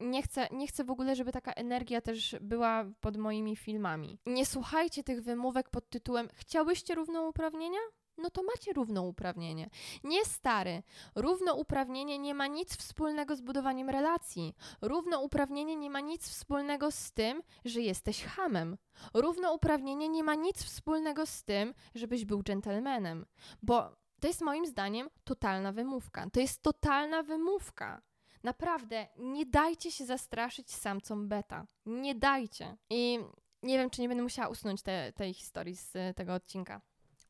nie 0.00 0.22
chcę, 0.22 0.48
nie 0.52 0.66
chcę 0.66 0.84
w 0.84 0.90
ogóle, 0.90 1.16
żeby 1.16 1.32
taka 1.32 1.52
energia 1.52 2.00
też 2.00 2.36
była 2.40 2.84
pod 3.00 3.16
moimi 3.16 3.56
filmami. 3.56 4.18
Nie 4.26 4.46
słuchajcie 4.46 5.04
tych 5.04 5.22
wymówek 5.22 5.70
pod 5.70 5.90
tytułem 5.90 6.28
Chciałyście 6.34 6.94
równouprawnienia? 6.94 7.78
No 8.18 8.30
to 8.30 8.42
macie 8.42 8.72
równouprawnienie. 8.72 9.70
Nie 10.04 10.24
stary. 10.24 10.82
Równouprawnienie 11.14 12.18
nie 12.18 12.34
ma 12.34 12.46
nic 12.46 12.76
wspólnego 12.76 13.36
z 13.36 13.40
budowaniem 13.40 13.90
relacji. 13.90 14.54
Równouprawnienie 14.82 15.76
nie 15.76 15.90
ma 15.90 16.00
nic 16.00 16.28
wspólnego 16.28 16.90
z 16.90 17.12
tym, 17.12 17.42
że 17.64 17.80
jesteś 17.80 18.24
hamem. 18.24 18.78
Równouprawnienie 19.14 20.08
nie 20.08 20.24
ma 20.24 20.34
nic 20.34 20.64
wspólnego 20.64 21.26
z 21.26 21.44
tym, 21.44 21.74
żebyś 21.94 22.24
był 22.24 22.42
dżentelmenem. 22.42 23.26
Bo 23.62 23.96
to 24.20 24.28
jest 24.28 24.40
moim 24.40 24.66
zdaniem 24.66 25.10
totalna 25.24 25.72
wymówka. 25.72 26.30
To 26.32 26.40
jest 26.40 26.62
totalna 26.62 27.22
wymówka. 27.22 28.02
Naprawdę, 28.42 29.06
nie 29.16 29.46
dajcie 29.46 29.92
się 29.92 30.06
zastraszyć 30.06 30.74
samcom 30.74 31.28
beta. 31.28 31.66
Nie 31.86 32.14
dajcie. 32.14 32.76
I 32.90 33.18
nie 33.62 33.78
wiem, 33.78 33.90
czy 33.90 34.00
nie 34.00 34.08
będę 34.08 34.22
musiała 34.22 34.48
usunąć 34.48 34.82
te, 34.82 35.12
tej 35.12 35.34
historii 35.34 35.76
z 35.76 36.16
tego 36.16 36.34
odcinka 36.34 36.80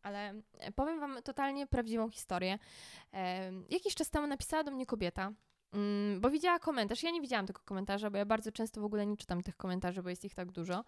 ale 0.03 0.35
e, 0.59 0.73
powiem 0.73 1.01
Wam 1.01 1.23
totalnie 1.23 1.67
prawdziwą 1.67 2.11
historię. 2.11 2.59
E, 3.13 3.53
jakiś 3.71 3.95
czas 3.95 4.11
temu 4.11 4.27
napisała 4.27 4.65
do 4.65 4.71
mnie 4.71 4.87
kobieta, 4.87 5.33
bo 6.21 6.31
widziała 6.31 6.59
komentarz. 6.59 7.03
Ja 7.03 7.11
nie 7.11 7.21
widziałam 7.21 7.47
tego 7.47 7.61
komentarza, 7.65 8.11
bo 8.11 8.19
ja 8.19 8.25
bardzo 8.25 8.53
często 8.53 8.81
w 8.81 8.85
ogóle 8.85 9.07
nie 9.07 9.17
czytam 9.17 9.43
tych 9.43 9.57
komentarzy, 9.57 10.03
bo 10.03 10.11
jest 10.11 10.25
ich 10.25 10.35
tak 10.35 10.53
dużo. 10.53 10.85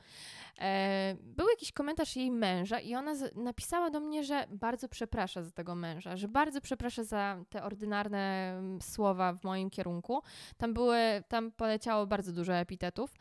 E, 0.59 1.17
był 1.21 1.49
jakiś 1.49 1.73
komentarz 1.73 2.17
jej 2.17 2.31
męża 2.31 2.81
i 2.81 2.95
ona 2.95 3.15
napisała 3.35 3.91
do 3.91 4.01
mnie, 4.01 4.25
że 4.25 4.47
bardzo 4.51 4.89
przeprasza 4.89 5.43
za 5.43 5.51
tego 5.51 5.75
męża, 5.75 6.17
że 6.17 6.29
bardzo 6.29 6.61
przeprasza 6.61 7.05
za 7.05 7.45
te 7.49 7.63
ordynarne 7.63 8.55
mm, 8.59 8.81
słowa 8.81 9.33
w 9.33 9.45
moim 9.45 9.71
kierunku. 9.71 10.23
Tam 10.57 10.75
były, 10.75 10.99
tam 11.29 11.53
poleciało 11.53 12.07
bardzo 12.07 12.33
dużo 12.33 12.55
epitetów 12.55 13.15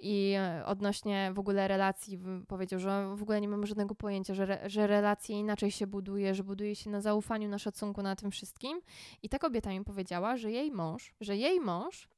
i 0.00 0.34
e, 0.36 0.66
odnośnie 0.66 1.30
w 1.34 1.38
ogóle 1.38 1.68
relacji 1.68 2.18
powiedział, 2.48 2.80
że 2.80 3.16
w 3.16 3.22
ogóle 3.22 3.40
nie 3.40 3.48
mam 3.48 3.66
żadnego 3.66 3.94
pojęcia, 3.94 4.34
że, 4.34 4.42
re, 4.42 4.70
że 4.70 4.86
relacje 4.86 5.38
inaczej 5.38 5.70
się 5.70 5.86
buduje, 5.86 6.34
że 6.34 6.44
buduje 6.44 6.76
się 6.76 6.90
na 6.90 7.00
zaufaniu, 7.00 7.48
na 7.48 7.58
szacunku, 7.58 8.02
na 8.02 8.16
tym 8.16 8.30
wszystkim. 8.30 8.80
I 9.22 9.28
ta 9.28 9.38
kobieta 9.38 9.70
mi 9.70 9.84
powiedziała, 9.84 10.36
że 10.36 10.50
jej 10.50 10.70
mąż 10.70 11.01
mąż, 11.10 11.14
że 11.20 11.36
jej 11.36 11.60
mąż 11.60 12.08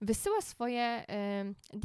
wysyła 0.00 0.40
swoje 0.40 1.04
y, 1.10 1.80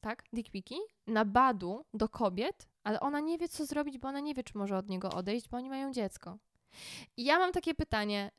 tak, 0.00 0.24
dick 0.32 0.50
piki 0.50 0.78
na 1.06 1.24
badu 1.24 1.84
do 1.94 2.08
kobiet, 2.08 2.68
ale 2.84 3.00
ona 3.00 3.20
nie 3.20 3.38
wie, 3.38 3.48
co 3.48 3.66
zrobić, 3.66 3.98
bo 3.98 4.08
ona 4.08 4.20
nie 4.20 4.34
wie, 4.34 4.44
czy 4.44 4.58
może 4.58 4.76
od 4.76 4.88
niego 4.88 5.10
odejść, 5.10 5.48
bo 5.48 5.56
oni 5.56 5.70
mają 5.70 5.92
dziecko. 5.92 6.38
I 7.16 7.24
ja 7.24 7.38
mam 7.38 7.52
takie 7.52 7.74
pytanie. 7.74 8.30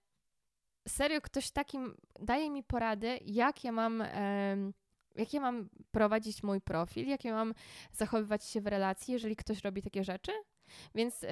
Serio, 0.87 1.21
ktoś 1.21 1.51
takim 1.51 1.95
daje 2.19 2.49
mi 2.49 2.63
porady, 2.63 3.19
jak 3.25 3.63
ja 3.63 3.71
mam, 3.71 4.01
y, 4.01 4.73
jak 5.15 5.33
ja 5.33 5.41
mam 5.41 5.69
prowadzić 5.91 6.43
mój 6.43 6.61
profil, 6.61 7.07
jak 7.07 7.25
ja 7.25 7.33
mam 7.33 7.53
zachowywać 7.91 8.45
się 8.45 8.61
w 8.61 8.67
relacji, 8.67 9.11
jeżeli 9.13 9.35
ktoś 9.35 9.63
robi 9.63 9.81
takie 9.81 10.03
rzeczy? 10.03 10.31
Więc 10.95 11.21
yy, 11.21 11.29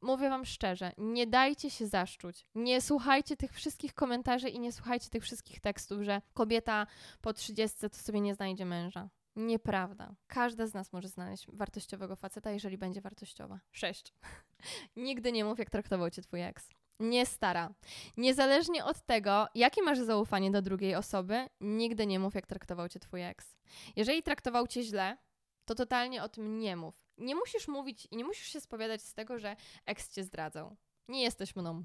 mówię 0.00 0.30
Wam 0.30 0.44
szczerze, 0.44 0.92
nie 0.98 1.26
dajcie 1.26 1.70
się 1.70 1.86
zaszczuć. 1.86 2.46
Nie 2.54 2.80
słuchajcie 2.80 3.36
tych 3.36 3.52
wszystkich 3.52 3.94
komentarzy 3.94 4.48
i 4.48 4.60
nie 4.60 4.72
słuchajcie 4.72 5.10
tych 5.10 5.22
wszystkich 5.22 5.60
tekstów, 5.60 6.02
że 6.02 6.22
kobieta 6.34 6.86
po 7.20 7.32
30 7.32 7.78
to 7.80 7.96
sobie 7.96 8.20
nie 8.20 8.34
znajdzie 8.34 8.64
męża. 8.64 9.08
Nieprawda. 9.36 10.14
Każda 10.26 10.66
z 10.66 10.74
nas 10.74 10.92
może 10.92 11.08
znaleźć 11.08 11.46
wartościowego 11.52 12.16
faceta, 12.16 12.50
jeżeli 12.50 12.78
będzie 12.78 13.00
wartościowa. 13.00 13.60
Sześć. 13.72 14.12
Nigdy 14.96 15.32
nie 15.32 15.44
mów, 15.44 15.58
jak 15.58 15.70
traktował 15.70 16.10
cię 16.10 16.22
twój 16.22 16.42
ex. 16.42 16.68
Nie 17.00 17.26
stara. 17.26 17.74
Niezależnie 18.16 18.84
od 18.84 19.02
tego, 19.02 19.46
jakie 19.54 19.82
masz 19.82 19.98
zaufanie 19.98 20.50
do 20.50 20.62
drugiej 20.62 20.94
osoby, 20.94 21.46
nigdy 21.60 22.06
nie 22.06 22.18
mów, 22.18 22.34
jak 22.34 22.46
traktował 22.46 22.88
cię 22.88 23.00
twój 23.00 23.22
ex. 23.22 23.56
Jeżeli 23.96 24.22
traktował 24.22 24.66
cię 24.66 24.82
źle, 24.82 25.16
to 25.64 25.74
totalnie 25.74 26.22
o 26.22 26.28
tym 26.28 26.58
nie 26.58 26.76
mów 26.76 27.05
nie 27.18 27.34
musisz 27.34 27.68
mówić 27.68 28.08
i 28.10 28.16
nie 28.16 28.24
musisz 28.24 28.46
się 28.46 28.60
spowiadać 28.60 29.02
z 29.02 29.14
tego, 29.14 29.38
że 29.38 29.56
ex 29.86 30.14
cię 30.14 30.24
zdradzał. 30.24 30.76
Nie 31.08 31.22
jesteś 31.22 31.56
mną. 31.56 31.84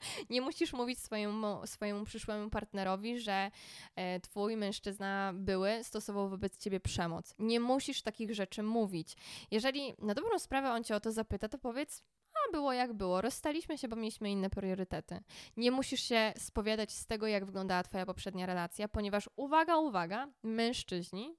Nie 0.30 0.40
musisz 0.40 0.72
mówić 0.72 0.98
swojemu, 0.98 1.66
swojemu 1.66 2.04
przyszłemu 2.04 2.50
partnerowi, 2.50 3.20
że 3.20 3.50
e, 3.96 4.20
twój 4.20 4.56
mężczyzna 4.56 5.32
były 5.34 5.84
stosował 5.84 6.28
wobec 6.28 6.58
ciebie 6.58 6.80
przemoc. 6.80 7.34
Nie 7.38 7.60
musisz 7.60 8.02
takich 8.02 8.34
rzeczy 8.34 8.62
mówić. 8.62 9.16
Jeżeli 9.50 9.94
na 9.98 10.14
dobrą 10.14 10.38
sprawę 10.38 10.70
on 10.70 10.84
cię 10.84 10.96
o 10.96 11.00
to 11.00 11.12
zapyta, 11.12 11.48
to 11.48 11.58
powiedz, 11.58 12.02
a 12.34 12.52
było 12.52 12.72
jak 12.72 12.92
było, 12.92 13.20
rozstaliśmy 13.20 13.78
się, 13.78 13.88
bo 13.88 13.96
mieliśmy 13.96 14.30
inne 14.30 14.50
priorytety. 14.50 15.20
Nie 15.56 15.70
musisz 15.70 16.00
się 16.00 16.32
spowiadać 16.38 16.92
z 16.92 17.06
tego, 17.06 17.26
jak 17.26 17.44
wyglądała 17.44 17.82
twoja 17.82 18.06
poprzednia 18.06 18.46
relacja, 18.46 18.88
ponieważ 18.88 19.28
uwaga, 19.36 19.76
uwaga, 19.76 20.28
mężczyźni 20.42 21.36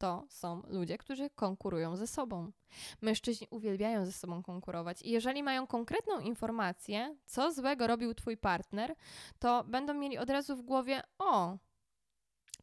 to 0.00 0.26
są 0.28 0.62
ludzie, 0.68 0.98
którzy 0.98 1.30
konkurują 1.30 1.96
ze 1.96 2.06
sobą. 2.06 2.52
Mężczyźni 3.00 3.46
uwielbiają 3.50 4.06
ze 4.06 4.12
sobą 4.12 4.42
konkurować 4.42 5.02
i 5.02 5.10
jeżeli 5.10 5.42
mają 5.42 5.66
konkretną 5.66 6.20
informację, 6.20 7.16
co 7.26 7.52
złego 7.52 7.86
robił 7.86 8.14
twój 8.14 8.36
partner, 8.36 8.94
to 9.38 9.64
będą 9.64 9.94
mieli 9.94 10.18
od 10.18 10.30
razu 10.30 10.56
w 10.56 10.62
głowie: 10.62 11.02
O, 11.18 11.58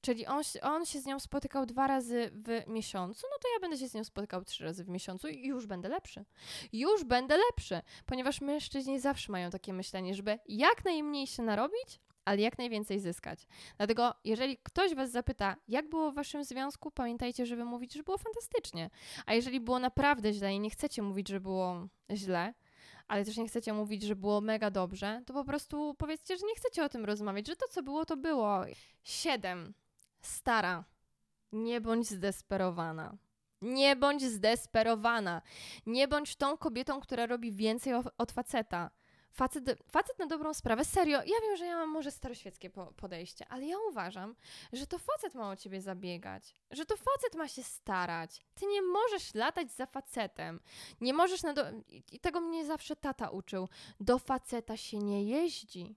Czyli 0.01 0.25
on, 0.25 0.41
on 0.61 0.85
się 0.85 0.99
z 0.99 1.05
nią 1.05 1.19
spotykał 1.19 1.65
dwa 1.65 1.87
razy 1.87 2.31
w 2.33 2.67
miesiącu, 2.67 3.27
no 3.31 3.37
to 3.41 3.47
ja 3.53 3.59
będę 3.59 3.77
się 3.77 3.87
z 3.87 3.93
nią 3.93 4.03
spotykał 4.03 4.45
trzy 4.45 4.63
razy 4.63 4.83
w 4.83 4.89
miesiącu 4.89 5.27
i 5.27 5.47
już 5.47 5.65
będę 5.65 5.89
lepszy. 5.89 6.25
Już 6.73 7.03
będę 7.03 7.37
lepszy, 7.37 7.81
ponieważ 8.05 8.41
mężczyźni 8.41 8.99
zawsze 8.99 9.31
mają 9.31 9.49
takie 9.49 9.73
myślenie, 9.73 10.15
żeby 10.15 10.39
jak 10.47 10.85
najmniej 10.85 11.27
się 11.27 11.43
narobić, 11.43 11.99
ale 12.27 12.41
jak 12.41 12.57
najwięcej 12.57 12.99
zyskać. 12.99 13.47
Dlatego, 13.77 14.13
jeżeli 14.23 14.57
ktoś 14.57 14.95
Was 14.95 15.11
zapyta, 15.11 15.55
jak 15.67 15.89
było 15.89 16.11
w 16.11 16.15
Waszym 16.15 16.43
związku, 16.43 16.91
pamiętajcie, 16.91 17.45
żeby 17.45 17.65
mówić, 17.65 17.93
że 17.93 18.03
było 18.03 18.17
fantastycznie. 18.17 18.89
A 19.25 19.33
jeżeli 19.33 19.59
było 19.59 19.79
naprawdę 19.79 20.33
źle 20.33 20.53
i 20.53 20.59
nie 20.59 20.69
chcecie 20.69 21.01
mówić, 21.01 21.27
że 21.27 21.39
było 21.39 21.87
źle, 22.11 22.53
ale 23.07 23.25
też 23.25 23.37
nie 23.37 23.47
chcecie 23.47 23.73
mówić, 23.73 24.03
że 24.03 24.15
było 24.15 24.41
mega 24.41 24.71
dobrze, 24.71 25.21
to 25.25 25.33
po 25.33 25.45
prostu 25.45 25.95
powiedzcie, 25.97 26.37
że 26.37 26.45
nie 26.45 26.55
chcecie 26.55 26.83
o 26.83 26.89
tym 26.89 27.05
rozmawiać, 27.05 27.47
że 27.47 27.55
to, 27.55 27.67
co 27.67 27.83
było, 27.83 28.05
to 28.05 28.17
było. 28.17 28.61
Siedem. 29.03 29.73
Stara, 30.21 30.83
nie 31.51 31.81
bądź 31.81 32.07
zdesperowana. 32.07 33.17
Nie 33.61 33.95
bądź 33.95 34.23
zdesperowana. 34.23 35.41
Nie 35.85 36.07
bądź 36.07 36.35
tą 36.35 36.57
kobietą, 36.57 36.99
która 36.99 37.25
robi 37.25 37.51
więcej 37.51 37.93
od 38.17 38.31
faceta. 38.31 38.91
Facet, 39.37 39.63
facet 39.91 40.19
na 40.19 40.25
dobrą 40.25 40.53
sprawę, 40.53 40.85
serio, 40.85 41.17
ja 41.17 41.41
wiem, 41.41 41.57
że 41.57 41.65
ja 41.65 41.75
mam 41.77 41.89
może 41.89 42.11
staroświeckie 42.11 42.69
po, 42.69 42.85
podejście, 42.85 43.45
ale 43.49 43.65
ja 43.65 43.75
uważam, 43.89 44.35
że 44.73 44.87
to 44.87 44.97
facet 44.99 45.35
ma 45.35 45.49
o 45.49 45.55
ciebie 45.55 45.81
zabiegać, 45.81 46.53
że 46.71 46.85
to 46.85 46.97
facet 46.97 47.35
ma 47.35 47.47
się 47.47 47.63
starać. 47.63 48.45
Ty 48.55 48.65
nie 48.65 48.81
możesz 48.81 49.33
latać 49.33 49.71
za 49.71 49.85
facetem. 49.85 50.59
Nie 51.01 51.13
możesz 51.13 51.43
na 51.43 51.53
do... 51.53 51.65
I 52.11 52.19
tego 52.19 52.41
mnie 52.41 52.65
zawsze 52.65 52.95
tata 52.95 53.29
uczył. 53.29 53.69
Do 53.99 54.19
faceta 54.19 54.77
się 54.77 54.97
nie 54.97 55.23
jeździ. 55.23 55.95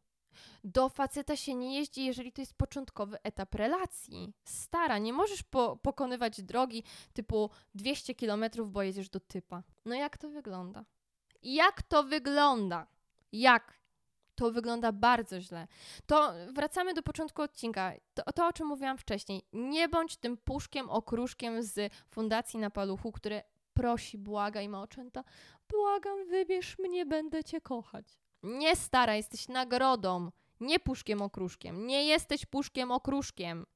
Do 0.64 0.88
faceta 0.88 1.37
się 1.37 1.55
nie 1.55 1.79
jeździ, 1.79 2.05
jeżeli 2.05 2.33
to 2.33 2.42
jest 2.42 2.55
początkowy 2.55 3.22
etap 3.22 3.55
relacji. 3.55 4.33
Stara, 4.44 4.98
nie 4.98 5.12
możesz 5.12 5.42
po 5.42 5.76
pokonywać 5.76 6.42
drogi 6.42 6.85
typu 7.12 7.50
200 7.74 8.14
km, 8.14 8.44
bo 8.66 8.83
jedziesz 8.83 9.09
do 9.09 9.20
typa. 9.20 9.62
No 9.85 9.94
jak 9.94 10.18
to 10.18 10.31
wygląda? 10.31 10.85
Jak 11.42 11.83
to 11.83 12.03
wygląda? 12.03 12.87
Jak? 13.32 13.80
To 14.34 14.50
wygląda 14.50 14.92
bardzo 14.92 15.40
źle. 15.40 15.68
To 16.06 16.32
wracamy 16.54 16.94
do 16.94 17.02
początku 17.02 17.42
odcinka. 17.42 17.92
To, 18.14 18.32
to 18.32 18.48
o 18.48 18.52
czym 18.52 18.66
mówiłam 18.66 18.98
wcześniej. 18.98 19.42
Nie 19.52 19.88
bądź 19.88 20.16
tym 20.16 20.36
puszkiem, 20.36 20.90
okruszkiem 20.90 21.62
z 21.62 21.92
fundacji 22.10 22.58
na 22.58 22.70
paluchu, 22.70 23.12
który 23.12 23.42
prosi, 23.74 24.18
błaga 24.18 24.60
i 24.60 24.68
ma 24.68 24.82
oczęta. 24.82 25.24
Błagam, 25.68 26.26
wybierz 26.28 26.78
mnie, 26.78 27.06
będę 27.06 27.44
cię 27.44 27.60
kochać. 27.60 28.06
Nie 28.42 28.76
stara, 28.76 29.16
jesteś 29.16 29.48
nagrodą, 29.48 30.30
nie 30.60 30.78
puszkiem 30.78 31.22
okruszkiem. 31.22 31.86
Nie 31.86 32.04
jesteś 32.04 32.46
puszkiem 32.46 32.92
okruszkiem. 32.92 33.66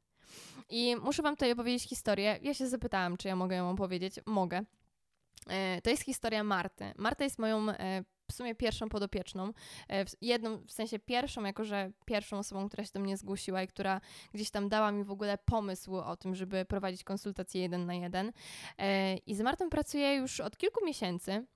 I 0.69 0.97
muszę 0.97 1.23
wam 1.23 1.35
tutaj 1.35 1.53
opowiedzieć 1.53 1.89
historię. 1.89 2.39
Ja 2.43 2.55
się 2.55 2.69
zapytałam, 2.69 3.17
czy 3.17 3.29
ja 3.29 3.37
mogę 3.37 3.57
ją 3.57 3.71
opowiedzieć. 3.71 4.15
Mogę. 4.27 4.63
E, 5.47 5.83
to 5.83 5.91
jest 5.91 6.03
historia 6.03 6.45
Marty. 6.45 6.93
Marta 6.97 7.25
jest 7.25 7.39
moją 7.39 7.71
e, 7.71 8.05
w 8.31 8.33
sumie 8.33 8.55
pierwszą 8.55 8.89
podopieczną. 8.89 9.53
E, 9.91 10.05
jedną, 10.21 10.59
w 10.67 10.73
sensie 10.73 10.99
pierwszą, 10.99 11.45
jako 11.45 11.65
że 11.65 11.91
pierwszą 12.07 12.39
osobą, 12.39 12.69
która 12.69 12.85
się 12.85 12.91
do 12.95 13.01
mnie 13.01 13.17
zgłosiła 13.17 13.63
i 13.63 13.67
która 13.67 14.01
gdzieś 14.35 14.51
tam 14.51 14.69
dała 14.69 14.93
mi 14.93 15.05
w 15.05 15.11
ogóle 15.11 15.39
pomysł 15.45 15.97
o 15.97 16.17
tym, 16.17 16.35
żeby 16.35 16.65
prowadzić 16.65 17.05
konsultacje 17.05 17.63
jeden 17.63 17.87
na 17.87 17.95
jeden. 17.95 18.33
I 19.27 19.35
z 19.35 19.41
Martą 19.41 19.71
pracuję 19.71 20.15
już 20.15 20.41
od 20.41 20.57
kilku 20.57 20.85
miesięcy. 20.85 21.47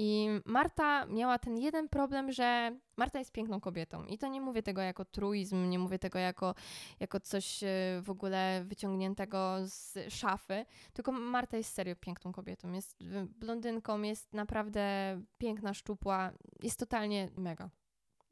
I 0.00 0.28
Marta 0.44 1.06
miała 1.06 1.38
ten 1.38 1.58
jeden 1.58 1.88
problem, 1.88 2.32
że 2.32 2.76
Marta 2.96 3.18
jest 3.18 3.32
piękną 3.32 3.60
kobietą. 3.60 4.04
I 4.04 4.18
to 4.18 4.26
nie 4.26 4.40
mówię 4.40 4.62
tego 4.62 4.80
jako 4.80 5.04
truizm, 5.04 5.70
nie 5.70 5.78
mówię 5.78 5.98
tego 5.98 6.18
jako, 6.18 6.54
jako 7.00 7.20
coś 7.20 7.62
e, 7.62 7.66
w 8.02 8.10
ogóle 8.10 8.64
wyciągniętego 8.64 9.56
z 9.64 10.12
szafy, 10.14 10.66
tylko 10.92 11.12
Marta 11.12 11.56
jest 11.56 11.74
serio 11.74 11.96
piękną 11.96 12.32
kobietą. 12.32 12.72
Jest 12.72 12.96
blondynką, 13.40 14.02
jest 14.02 14.34
naprawdę 14.34 14.82
piękna, 15.38 15.74
szczupła, 15.74 16.32
jest 16.62 16.78
totalnie 16.78 17.28
mega. 17.36 17.70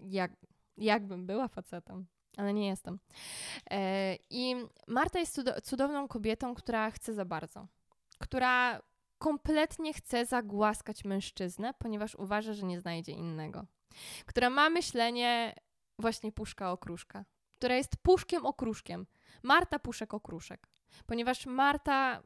Jak, 0.01 0.33
jakbym 0.77 1.27
była 1.27 1.49
facetem 1.49 2.07
ale 2.37 2.53
nie 2.55 2.67
jestem. 2.67 2.99
E, 3.71 4.17
I 4.31 4.55
Marta 4.87 5.19
jest 5.19 5.41
cudowną 5.63 6.09
kobietą, 6.09 6.55
która 6.55 6.91
chce 6.91 7.15
za 7.15 7.25
bardzo, 7.25 7.67
która 8.19 8.83
kompletnie 9.19 9.95
chce 9.95 10.27
zagłaskać 10.27 11.05
mężczyznę, 11.05 11.75
ponieważ 11.79 12.15
uważa, 12.15 12.53
że 12.53 12.67
nie 12.67 12.81
znajdzie 12.81 13.13
innego. 13.13 13.67
Która 14.27 14.51
ma 14.51 14.71
myślenie 14.71 15.55
właśnie 15.99 16.33
puszka 16.33 16.73
okruszka, 16.73 17.25
która 17.57 17.77
jest 17.77 17.97
puszkiem 17.97 18.47
okruszkiem. 18.47 19.07
Marta 19.43 19.79
puszek 19.79 20.15
okruszek. 20.15 20.69
Ponieważ 21.07 21.47
Marta 21.47 22.23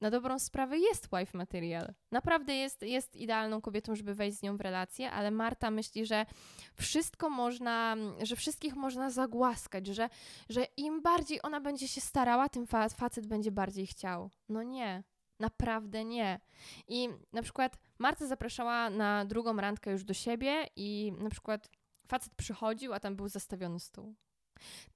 na 0.00 0.10
dobrą 0.10 0.38
sprawę 0.38 0.78
jest 0.78 1.08
wife 1.12 1.38
material. 1.38 1.94
Naprawdę 2.10 2.54
jest, 2.54 2.82
jest 2.82 3.16
idealną 3.16 3.60
kobietą, 3.60 3.94
żeby 3.94 4.14
wejść 4.14 4.38
z 4.38 4.42
nią 4.42 4.56
w 4.56 4.60
relację, 4.60 5.10
ale 5.10 5.30
Marta 5.30 5.70
myśli, 5.70 6.06
że 6.06 6.26
wszystko 6.74 7.30
można, 7.30 7.96
że 8.22 8.36
wszystkich 8.36 8.76
można 8.76 9.10
zagłaskać, 9.10 9.86
że, 9.86 10.08
że 10.48 10.66
im 10.76 11.02
bardziej 11.02 11.40
ona 11.42 11.60
będzie 11.60 11.88
się 11.88 12.00
starała, 12.00 12.48
tym 12.48 12.66
facet 12.96 13.26
będzie 13.26 13.52
bardziej 13.52 13.86
chciał. 13.86 14.30
No 14.48 14.62
nie. 14.62 15.02
Naprawdę 15.40 16.04
nie. 16.04 16.40
I 16.88 17.08
na 17.32 17.42
przykład 17.42 17.78
Marta 17.98 18.26
zapraszała 18.26 18.90
na 18.90 19.24
drugą 19.24 19.56
randkę 19.56 19.90
już 19.90 20.04
do 20.04 20.14
siebie 20.14 20.66
i 20.76 21.12
na 21.18 21.30
przykład 21.30 21.68
facet 22.08 22.34
przychodził, 22.34 22.92
a 22.92 23.00
tam 23.00 23.16
był 23.16 23.28
zastawiony 23.28 23.80
stół. 23.80 24.14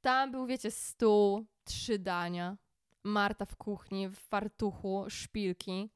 Tam 0.00 0.30
był, 0.30 0.46
wiecie, 0.46 0.70
stół, 0.70 1.46
trzy 1.64 1.98
dania. 1.98 2.56
Marta 3.04 3.44
w 3.44 3.56
kuchni, 3.56 4.08
w 4.08 4.16
fartuchu, 4.16 5.04
szpilki. 5.08 5.90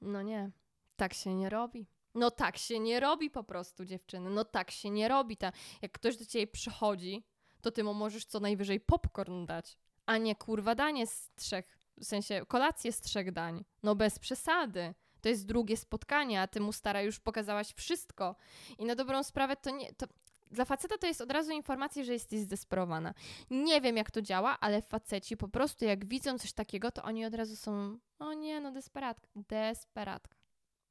No 0.00 0.22
nie, 0.22 0.50
tak 0.96 1.14
się 1.14 1.34
nie 1.34 1.50
robi. 1.50 1.86
No 2.14 2.30
tak 2.30 2.58
się 2.58 2.80
nie 2.80 3.00
robi 3.00 3.30
po 3.30 3.44
prostu, 3.44 3.84
dziewczyny. 3.84 4.30
No 4.30 4.44
tak 4.44 4.70
się 4.70 4.90
nie 4.90 5.08
robi. 5.08 5.36
Ta, 5.36 5.52
jak 5.82 5.92
ktoś 5.92 6.16
do 6.16 6.26
ciebie 6.26 6.46
przychodzi, 6.46 7.24
to 7.60 7.70
ty 7.70 7.84
mu 7.84 7.94
możesz 7.94 8.24
co 8.24 8.40
najwyżej 8.40 8.80
popcorn 8.80 9.46
dać, 9.46 9.78
a 10.06 10.18
nie 10.18 10.36
kurwa 10.36 10.74
danie 10.74 11.06
z 11.06 11.30
trzech 11.34 11.83
w 12.00 12.04
sensie 12.04 12.46
kolację 12.48 12.92
z 12.92 13.00
trzech 13.00 13.32
dań. 13.32 13.64
No 13.82 13.94
bez 13.94 14.18
przesady. 14.18 14.94
To 15.20 15.28
jest 15.28 15.46
drugie 15.46 15.76
spotkanie, 15.76 16.40
a 16.40 16.46
ty 16.46 16.60
mu 16.60 16.72
stara 16.72 17.02
już 17.02 17.20
pokazałaś 17.20 17.74
wszystko. 17.74 18.36
I 18.78 18.84
na 18.84 18.94
dobrą 18.94 19.22
sprawę 19.22 19.56
to 19.56 19.70
nie. 19.70 19.92
To, 19.94 20.06
dla 20.50 20.64
faceta 20.64 20.98
to 20.98 21.06
jest 21.06 21.20
od 21.20 21.32
razu 21.32 21.52
informacja, 21.52 22.04
że 22.04 22.12
jesteś 22.12 22.40
zdesperowana. 22.40 23.14
Nie 23.50 23.80
wiem, 23.80 23.96
jak 23.96 24.10
to 24.10 24.22
działa, 24.22 24.60
ale 24.60 24.82
faceci 24.82 25.36
po 25.36 25.48
prostu 25.48 25.84
jak 25.84 26.08
widzą 26.08 26.38
coś 26.38 26.52
takiego, 26.52 26.90
to 26.90 27.02
oni 27.02 27.24
od 27.24 27.34
razu 27.34 27.56
są. 27.56 27.98
O 28.18 28.32
nie, 28.32 28.60
no 28.60 28.72
desperatka. 28.72 29.28
Desperatka. 29.36 30.36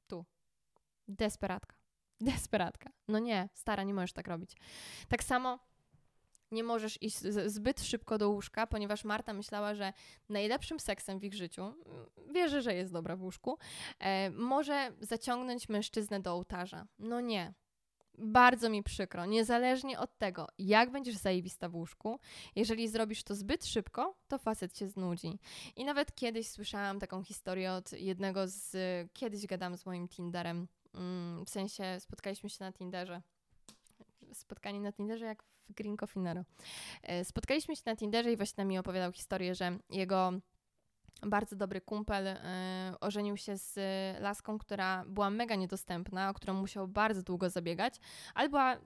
Tu. 0.06 0.24
Desperatka. 1.08 1.76
Desperatka. 2.20 2.90
No 3.08 3.18
nie, 3.18 3.48
stara, 3.54 3.82
nie 3.82 3.94
możesz 3.94 4.12
tak 4.12 4.28
robić. 4.28 4.56
Tak 5.08 5.24
samo 5.24 5.58
nie 6.54 6.64
możesz 6.64 7.02
iść 7.02 7.18
zbyt 7.46 7.82
szybko 7.82 8.18
do 8.18 8.30
łóżka, 8.30 8.66
ponieważ 8.66 9.04
Marta 9.04 9.32
myślała, 9.32 9.74
że 9.74 9.92
najlepszym 10.28 10.80
seksem 10.80 11.18
w 11.18 11.24
ich 11.24 11.34
życiu, 11.34 11.62
mm, 11.62 12.06
wierzę, 12.34 12.62
że 12.62 12.74
jest 12.74 12.92
dobra 12.92 13.16
w 13.16 13.22
łóżku, 13.22 13.58
e, 13.98 14.30
może 14.30 14.92
zaciągnąć 15.00 15.68
mężczyznę 15.68 16.20
do 16.20 16.32
ołtarza. 16.32 16.86
No 16.98 17.20
nie. 17.20 17.54
Bardzo 18.18 18.70
mi 18.70 18.82
przykro, 18.82 19.26
niezależnie 19.26 19.98
od 19.98 20.18
tego, 20.18 20.48
jak 20.58 20.90
będziesz 20.90 21.16
zajebista 21.16 21.68
w 21.68 21.74
łóżku, 21.74 22.18
jeżeli 22.56 22.88
zrobisz 22.88 23.22
to 23.22 23.34
zbyt 23.34 23.66
szybko, 23.66 24.16
to 24.28 24.38
facet 24.38 24.72
cię 24.72 24.88
znudzi. 24.88 25.38
I 25.76 25.84
nawet 25.84 26.14
kiedyś 26.14 26.48
słyszałam 26.48 27.00
taką 27.00 27.22
historię 27.22 27.72
od 27.72 27.92
jednego 27.92 28.48
z. 28.48 28.76
Kiedyś 29.12 29.46
gadam 29.46 29.76
z 29.76 29.86
moim 29.86 30.08
Tinderem. 30.08 30.68
Mm, 30.94 31.44
w 31.44 31.50
sensie 31.50 31.84
spotkaliśmy 32.00 32.50
się 32.50 32.64
na 32.64 32.72
Tinderze. 32.72 33.22
Spotkanie 34.32 34.80
na 34.80 34.92
Tinderze 34.92 35.24
jak 35.24 35.42
w 35.42 35.72
Green 35.74 35.96
Coffee 35.96 36.20
Nero. 36.20 36.44
E, 37.02 37.24
spotkaliśmy 37.24 37.76
się 37.76 37.82
na 37.86 37.96
Tinderze 37.96 38.32
i 38.32 38.36
właśnie 38.36 38.64
mi 38.64 38.78
opowiadał 38.78 39.12
historię, 39.12 39.54
że 39.54 39.78
jego 39.90 40.32
bardzo 41.22 41.56
dobry 41.56 41.80
kumpel 41.80 42.26
y, 42.26 42.38
ożenił 43.00 43.36
się 43.36 43.56
z 43.56 43.78
laską, 44.20 44.58
która 44.58 45.04
była 45.06 45.30
mega 45.30 45.54
niedostępna, 45.54 46.30
o 46.30 46.34
którą 46.34 46.54
musiał 46.54 46.88
bardzo 46.88 47.22
długo 47.22 47.50
zabiegać, 47.50 47.94
ale 48.34 48.48
była 48.48 48.76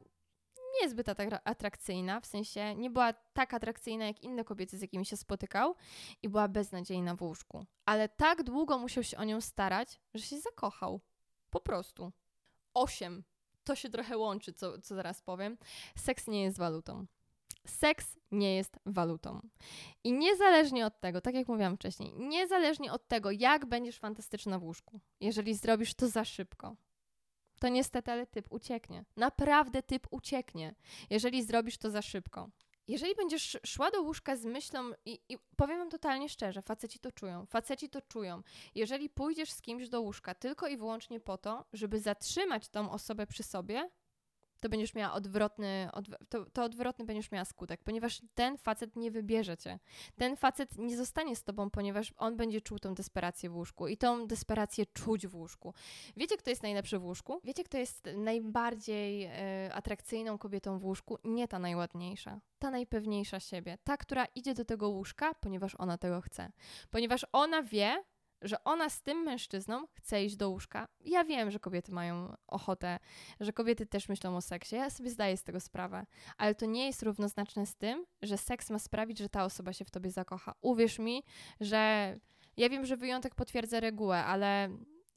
niezbyt 0.83 1.09
atrakcyjna, 1.45 2.21
w 2.21 2.27
sensie 2.27 2.75
nie 2.75 2.91
była 2.91 3.13
tak 3.13 3.55
atrakcyjna 3.55 4.07
jak 4.07 4.21
inne 4.21 4.45
kobiety, 4.45 4.79
z 4.79 4.83
jakimi 4.83 5.07
się 5.07 5.17
spotykał 5.17 5.75
i 6.23 6.29
była 6.29 6.49
beznadziejna 6.49 7.17
w 7.17 7.23
łóżku. 7.23 7.65
Ale 7.85 8.09
tak 8.09 8.43
długo 8.43 8.79
musiał 8.79 9.05
się 9.05 9.17
o 9.17 9.25
nią 9.25 9.41
starać, 9.41 10.01
że 10.15 10.23
się 10.23 10.39
zakochał. 10.41 11.01
Po 11.51 11.61
prostu. 11.61 12.13
Osiem 12.75 13.25
to 13.69 13.75
się 13.75 13.91
trochę 13.91 14.19
łączy, 14.19 14.53
co, 14.53 14.81
co 14.81 14.95
zaraz 14.95 15.23
powiem. 15.23 15.59
Seks 15.97 16.27
nie 16.27 16.43
jest 16.43 16.59
walutą. 16.59 17.07
seks 17.67 18.17
nie 18.31 18.57
jest 18.57 18.79
walutą. 18.87 19.41
I 20.05 20.13
niezależnie 20.13 20.87
od 20.87 21.01
tego, 21.01 21.21
tak 21.21 21.35
jak 21.35 21.49
mówiłam 21.49 21.77
wcześniej, 21.77 22.13
niezależnie 22.17 22.93
od 22.93 23.09
tego, 23.09 23.31
jak 23.31 23.67
będziesz 23.67 23.99
fantastyczna 23.99 24.59
w 24.59 24.65
łóżku, 24.65 25.01
jeżeli 25.21 25.55
zrobisz 25.55 25.95
to 25.95 26.09
za 26.09 26.25
szybko, 26.25 26.77
to 27.61 27.69
niestety, 27.69 28.13
ale 28.13 28.27
typ 28.27 28.47
ucieknie. 28.51 29.05
Naprawdę 29.17 29.83
typ 29.83 30.07
ucieknie, 30.11 30.75
jeżeli 31.11 31.45
zrobisz 31.45 31.79
to 31.79 31.91
za 31.91 32.03
szybko. 32.03 32.51
Jeżeli 32.89 33.15
będziesz 33.15 33.59
szła 33.67 33.91
do 33.91 34.03
łóżka 34.03 34.37
z 34.37 34.45
myślą, 34.45 34.91
i, 35.05 35.21
i 35.29 35.39
powiem 35.57 35.79
wam 35.79 35.91
totalnie 35.91 36.29
szczerze, 36.29 36.63
faceci 36.63 36.99
to 36.99 37.13
czują, 37.13 37.47
faceci 37.47 37.89
to 37.89 38.03
czują. 38.03 38.43
Jeżeli 38.75 39.11
pójdziesz 39.11 39.51
z 39.51 39.63
kimś 39.63 39.89
do 39.89 40.01
łóżka 40.01 40.35
tylko 40.35 40.69
i 40.69 40.77
wyłącznie 40.77 41.21
po 41.21 41.39
to, 41.39 41.65
żeby 41.73 42.01
zatrzymać 42.01 42.69
tą 42.69 42.91
osobę 42.91 43.27
przy 43.27 43.43
sobie, 43.43 43.91
to 44.61 44.69
będziesz 44.69 44.95
miała 44.95 45.15
odwrotny, 45.15 45.89
odw 45.93 46.11
to, 46.29 46.45
to 46.51 46.65
odwrotny 46.65 47.05
będziesz 47.05 47.31
miała 47.31 47.45
skutek, 47.45 47.85
ponieważ 47.85 48.23
ten 48.35 48.59
facet 48.59 48.97
nie 48.97 49.11
wybierze 49.11 49.57
cię. 49.57 49.79
Ten 50.17 50.37
facet 50.37 50.79
nie 50.79 50.97
zostanie 50.97 51.37
z 51.37 51.45
tobą, 51.45 51.71
ponieważ 51.71 52.15
on 52.17 52.37
będzie 52.37 52.61
czuł 52.61 52.79
tą 52.79 52.95
desperację 52.95 53.51
w 53.51 53.57
łóżku 53.57 53.89
i 53.89 53.97
tą 53.97 54.27
desperację 54.27 54.87
czuć 54.87 55.27
w 55.27 55.35
łóżku. 55.35 55.75
Wiecie, 56.17 56.37
kto 56.37 56.51
jest 56.51 56.63
najlepszy 56.63 56.99
w 56.99 57.05
łóżku? 57.05 57.41
Wiecie, 57.45 57.65
kto 57.65 57.79
jest 57.79 58.09
najbardziej 58.17 59.25
e, 59.25 59.75
atrakcyjną 59.75 60.39
kobietą 60.39 60.79
w 60.79 60.85
łóżku? 60.85 61.19
Nie 61.25 61.49
ta 61.49 61.59
najładniejsza. 61.59 62.41
Ta 62.59 62.71
najpewniejsza 62.71 63.41
siebie. 63.41 63.79
Ta, 63.85 63.97
która 63.97 64.27
idzie 64.35 64.55
do 64.55 64.65
tego 64.65 64.89
łóżka, 64.89 65.35
ponieważ 65.35 65.75
ona 65.79 65.99
tego 65.99 66.21
chce. 66.21 66.53
Ponieważ 66.91 67.27
ona 67.33 67.63
wie, 67.63 68.05
że 68.43 68.65
ona 68.65 68.91
z 68.91 69.03
tym 69.03 69.19
mężczyzną 69.19 69.87
chce 69.95 70.25
iść 70.25 70.37
do 70.37 70.51
łóżka. 70.51 70.89
Ja 71.05 71.25
wiem, 71.25 71.51
że 71.51 71.61
kobiety 71.61 71.93
mają 71.93 72.37
ochotę, 72.47 72.99
że 73.41 73.53
kobiety 73.53 73.87
też 73.87 74.09
myślą 74.09 74.37
o 74.37 74.41
seksie. 74.41 74.77
Ja 74.77 74.91
sobie 74.91 75.11
zdaję 75.11 75.37
z 75.37 75.45
tego 75.45 75.61
sprawę, 75.61 76.07
ale 76.37 76.55
to 76.55 76.67
nie 76.67 76.87
jest 76.87 77.03
równoznaczne 77.03 77.67
z 77.67 77.77
tym, 77.77 78.07
że 78.23 78.39
seks 78.39 78.71
ma 78.71 78.79
sprawić, 78.79 79.19
że 79.19 79.29
ta 79.29 79.45
osoba 79.45 79.73
się 79.73 79.85
w 79.85 79.91
tobie 79.91 80.11
zakocha. 80.11 80.55
Uwierz 80.61 80.99
mi, 80.99 81.23
że 81.61 82.15
ja 82.57 82.69
wiem, 82.69 82.87
że 82.87 82.97
wyjątek 82.97 83.35
potwierdza 83.35 83.81
regułę, 83.81 84.25
ale 84.25 84.69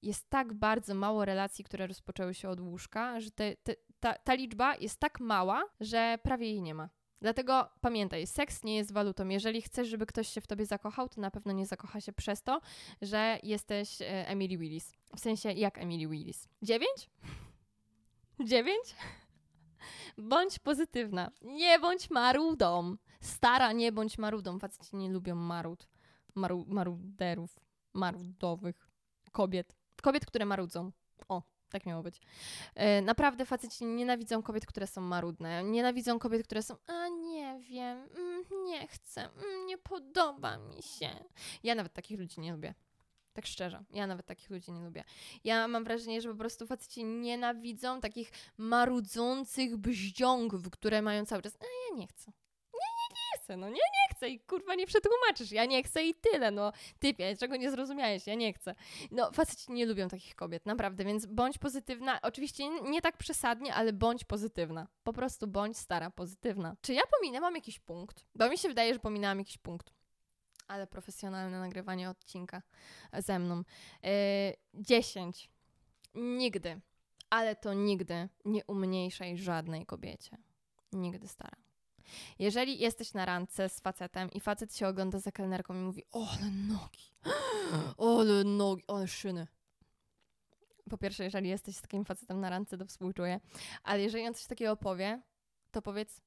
jest 0.02 0.30
tak 0.30 0.54
bardzo 0.54 0.96
mało 0.96 1.26
relacji, 1.26 1.64
które 1.64 1.88
rozpoczęły 1.88 2.34
się 2.34 2.50
od 2.50 2.60
łóżka, 2.60 3.20
że 3.20 3.32
te, 3.32 3.56
te, 3.56 3.76
ta, 4.00 4.14
ta 4.14 4.34
liczba 4.34 4.76
jest 4.76 5.00
tak 5.00 5.20
mała, 5.20 5.64
że 5.80 6.18
prawie 6.24 6.48
jej 6.48 6.62
nie 6.62 6.74
ma. 6.74 6.90
Dlatego 7.22 7.70
pamiętaj, 7.82 8.28
seks 8.28 8.64
nie 8.64 8.76
jest 8.76 8.92
walutą. 8.92 9.28
Jeżeli 9.28 9.62
chcesz, 9.62 9.88
żeby 9.88 10.06
ktoś 10.06 10.28
się 10.28 10.42
w 10.42 10.48
tobie 10.48 10.66
zakochał, 10.66 11.10
to 11.10 11.22
na 11.22 11.32
pewno 11.32 11.52
nie 11.52 11.66
zakocha 11.66 12.02
się 12.02 12.14
przez 12.14 12.44
to, 12.44 12.62
że 13.02 13.40
jesteś 13.44 14.02
e, 14.02 14.28
Emily 14.28 14.58
Willis. 14.58 14.94
W 15.16 15.20
sensie, 15.20 15.52
jak 15.52 15.78
Emily 15.78 16.08
Willis? 16.08 16.48
Dziewięć? 16.62 17.10
Dziewięć? 18.50 18.96
Bądź 20.18 20.60
pozytywna. 20.60 21.32
Nie 21.42 21.80
bądź 21.80 22.10
marudą. 22.10 22.96
Stara, 23.20 23.72
nie 23.72 23.92
bądź 23.92 24.18
marudą. 24.18 24.60
Faceci 24.60 24.96
nie 24.96 25.10
lubią 25.10 25.36
marud. 25.36 25.88
Maru, 26.36 26.66
maruderów. 26.68 27.60
Marudowych. 27.94 28.90
Kobiet. 29.32 29.76
Kobiet, 30.02 30.26
które 30.26 30.46
marudzą. 30.46 30.92
O, 31.28 31.42
tak 31.72 31.86
miało 31.86 32.04
być. 32.04 32.22
E, 32.76 33.02
naprawdę 33.02 33.46
faceci 33.46 33.86
nienawidzą 33.86 34.44
kobiet, 34.44 34.66
które 34.66 34.88
są 34.88 35.02
marudne. 35.02 35.64
Nienawidzą 35.64 36.20
kobiet, 36.20 36.44
które 36.44 36.64
są, 36.64 36.76
a 36.88 37.08
nie 37.08 37.60
wiem, 37.60 38.10
mm, 38.18 38.44
nie 38.64 38.88
chcę, 38.88 39.22
mm, 39.22 39.66
nie 39.66 39.78
podoba 39.78 40.58
mi 40.58 40.82
się. 40.82 41.10
Ja 41.64 41.76
nawet 41.76 41.94
takich 41.94 42.20
ludzi 42.20 42.42
nie 42.42 42.52
lubię. 42.52 42.74
Tak 43.34 43.46
szczerze, 43.46 43.84
ja 43.94 44.08
nawet 44.08 44.26
takich 44.26 44.50
ludzi 44.50 44.72
nie 44.72 44.82
lubię. 44.86 45.04
Ja 45.44 45.68
mam 45.68 45.84
wrażenie, 45.84 46.22
że 46.22 46.30
po 46.30 46.36
prostu 46.36 46.68
faceci 46.68 47.04
nienawidzą 47.04 48.02
takich 48.02 48.32
marudzących 48.58 49.78
bździągów, 49.78 50.70
które 50.70 51.02
mają 51.02 51.26
cały 51.26 51.42
czas, 51.42 51.58
a 51.62 51.64
ja 51.64 52.00
nie 52.00 52.08
chcę 52.08 52.32
chcę, 53.52 53.58
no 53.58 53.70
nie, 53.70 53.74
nie 53.74 54.16
chcę 54.16 54.30
i 54.30 54.40
kurwa 54.40 54.76
nie 54.76 54.88
przetłumaczysz, 54.88 55.52
ja 55.52 55.66
nie 55.66 55.84
chcę 55.84 56.04
i 56.04 56.14
tyle, 56.14 56.52
no 56.52 56.72
typie, 57.00 57.38
czego 57.38 57.56
nie 57.56 57.72
zrozumiałeś, 57.72 58.28
ja 58.28 58.36
nie 58.36 58.54
chcę. 58.54 58.76
No 59.12 59.32
faceci 59.32 59.72
nie 59.72 59.86
lubią 59.86 60.08
takich 60.08 60.36
kobiet, 60.36 60.66
naprawdę, 60.66 61.06
więc 61.06 61.26
bądź 61.26 61.58
pozytywna, 61.58 62.22
oczywiście 62.22 62.70
nie 62.70 63.02
tak 63.02 63.18
przesadnie, 63.18 63.74
ale 63.74 63.94
bądź 63.94 64.24
pozytywna, 64.24 64.88
po 65.04 65.14
prostu 65.14 65.48
bądź 65.48 65.78
stara, 65.78 66.12
pozytywna. 66.12 66.76
Czy 66.82 66.94
ja 66.94 67.02
pominęłam 67.18 67.56
jakiś 67.56 67.80
punkt? 67.80 68.26
Bo 68.36 68.50
mi 68.50 68.58
się 68.58 68.68
wydaje, 68.68 68.94
że 68.94 69.00
pominęłam 69.00 69.40
jakiś 69.40 69.58
punkt 69.58 69.94
ale 70.68 70.88
profesjonalne 70.88 71.60
nagrywanie 71.60 72.10
odcinka 72.10 72.62
ze 73.18 73.40
mną. 73.40 73.64
Yy, 74.04 74.12
10. 74.74 75.52
Nigdy, 76.16 76.82
ale 77.30 77.56
to 77.56 77.74
nigdy 77.74 78.30
nie 78.46 78.66
umniejszaj 78.66 79.38
żadnej 79.38 79.86
kobiecie. 79.86 80.38
Nigdy 80.94 81.28
stara. 81.28 81.71
Jeżeli 82.40 82.80
jesteś 82.80 83.14
na 83.14 83.26
randce 83.26 83.70
z 83.70 83.80
facetem 83.80 84.32
i 84.32 84.40
facet 84.40 84.76
się 84.76 84.88
ogląda 84.88 85.20
za 85.20 85.32
kelnerką 85.32 85.76
i 85.76 85.78
mówi, 85.78 86.04
o, 86.12 86.28
ale 86.30 86.52
nogi, 86.52 87.12
ale 88.20 88.44
nogi, 88.44 88.84
ale 88.88 89.08
szyny. 89.08 89.48
Po 90.90 90.98
pierwsze, 90.98 91.24
jeżeli 91.24 91.50
jesteś 91.50 91.76
z 91.76 91.82
takim 91.82 92.06
facetem 92.06 92.40
na 92.40 92.50
randce, 92.50 92.78
to 92.78 92.86
współczuję, 92.86 93.40
ale 93.84 94.02
jeżeli 94.02 94.28
on 94.28 94.34
coś 94.34 94.46
takiego 94.46 94.78
powie, 94.78 95.22
to 95.72 95.82
powiedz, 95.82 96.22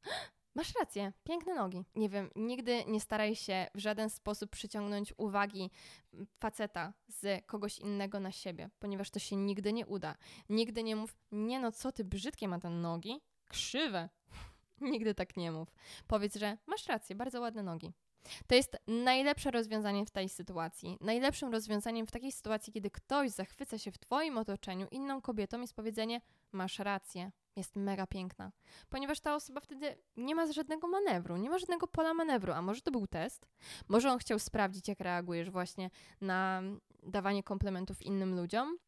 masz 0.55 0.75
rację, 0.81 1.13
piękne 1.25 1.55
nogi. 1.55 1.85
Nie 1.95 2.09
wiem, 2.09 2.31
nigdy 2.37 2.85
nie 2.87 3.01
staraj 3.01 3.37
się 3.37 3.67
w 3.75 3.79
żaden 3.79 4.11
sposób 4.11 4.51
przyciągnąć 4.51 5.15
uwagi 5.17 5.71
faceta 6.41 6.93
z 7.09 7.47
kogoś 7.47 7.79
innego 7.79 8.21
na 8.21 8.33
siebie, 8.33 8.71
ponieważ 8.79 9.11
to 9.11 9.19
się 9.19 9.37
nigdy 9.37 9.73
nie 9.73 9.87
uda. 9.87 10.17
Nigdy 10.49 10.83
nie 10.83 10.97
mów, 10.97 11.17
nie 11.33 11.61
no, 11.61 11.73
co 11.73 11.93
ty, 11.93 12.05
brzydkie 12.05 12.49
ma 12.49 12.61
te 12.61 12.71
nogi, 12.71 13.21
krzywe. 13.49 14.09
Nigdy 14.81 15.15
tak 15.15 15.37
nie 15.37 15.53
mów. 15.53 15.75
Powiedz, 16.07 16.37
że 16.37 16.59
masz 16.67 16.87
rację, 16.87 17.17
bardzo 17.17 17.41
ładne 17.41 17.63
nogi. 17.63 17.93
To 18.47 18.55
jest 18.55 18.77
najlepsze 18.87 19.51
rozwiązanie 19.51 20.07
w 20.07 20.11
tej 20.11 20.29
sytuacji. 20.29 20.99
Najlepszym 21.01 21.53
rozwiązaniem 21.53 22.07
w 22.07 22.11
takiej 22.11 22.33
sytuacji, 22.33 22.73
kiedy 22.73 22.91
ktoś 22.91 23.31
zachwyca 23.31 23.79
się 23.79 23.93
w 23.93 23.99
Twoim 23.99 24.39
otoczeniu 24.39 24.87
inną 24.91 25.21
kobietą, 25.23 25.61
jest 25.61 25.75
powiedzenie: 25.75 26.21
Masz 26.53 26.79
rację, 26.79 27.31
jest 27.57 27.77
mega 27.77 28.07
piękna. 28.07 28.53
Ponieważ 28.89 29.21
ta 29.21 29.35
osoba 29.35 29.61
wtedy 29.61 29.97
nie 30.17 30.35
ma 30.35 30.53
żadnego 30.53 30.89
manewru, 30.89 31.37
nie 31.37 31.51
ma 31.51 31.59
żadnego 31.59 31.87
pola 31.87 32.15
manewru. 32.15 32.53
A 32.53 32.63
może 32.63 32.83
to 32.83 32.91
był 32.91 33.07
test? 33.07 33.47
Może 33.89 34.13
on 34.13 34.19
chciał 34.19 34.39
sprawdzić, 34.39 34.89
jak 34.89 35.01
reagujesz 35.01 35.51
właśnie 35.51 35.91
na 36.21 36.63
dawanie 37.03 37.43
komplementów 37.43 38.03
innym 38.03 38.37
ludziom? 38.37 38.79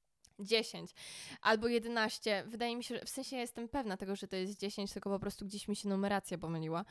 10 0.41 0.95
albo 1.43 1.69
11. 1.69 2.45
Wydaje 2.47 2.77
mi 2.77 2.85
się, 2.85 2.95
że 2.95 3.05
w 3.05 3.09
sensie 3.09 3.37
ja 3.37 3.43
jestem 3.43 3.69
pewna 3.69 3.97
tego, 3.97 4.17
że 4.17 4.29
to 4.29 4.37
jest 4.37 4.61
10, 4.61 4.93
tylko 4.93 5.11
po 5.11 5.19
prostu 5.19 5.47
gdzieś 5.47 5.69
mi 5.69 5.77
się 5.77 5.89
numeracja 5.89 6.39
pomyliła. 6.39 6.85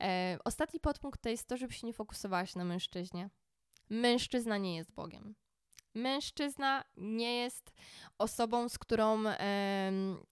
E, 0.00 0.38
ostatni 0.44 0.80
podpunkt 0.80 1.22
to 1.22 1.28
jest 1.28 1.48
to, 1.48 1.56
żeby 1.56 1.72
się 1.72 1.86
nie 1.86 1.92
fokusowałaś 1.92 2.54
na 2.54 2.64
mężczyźnie. 2.64 3.30
Mężczyzna 3.90 4.58
nie 4.58 4.76
jest 4.76 4.92
Bogiem 4.92 5.34
mężczyzna 5.94 6.84
nie 6.96 7.36
jest 7.36 7.72
osobą, 8.18 8.68
z 8.68 8.78
którą 8.78 9.22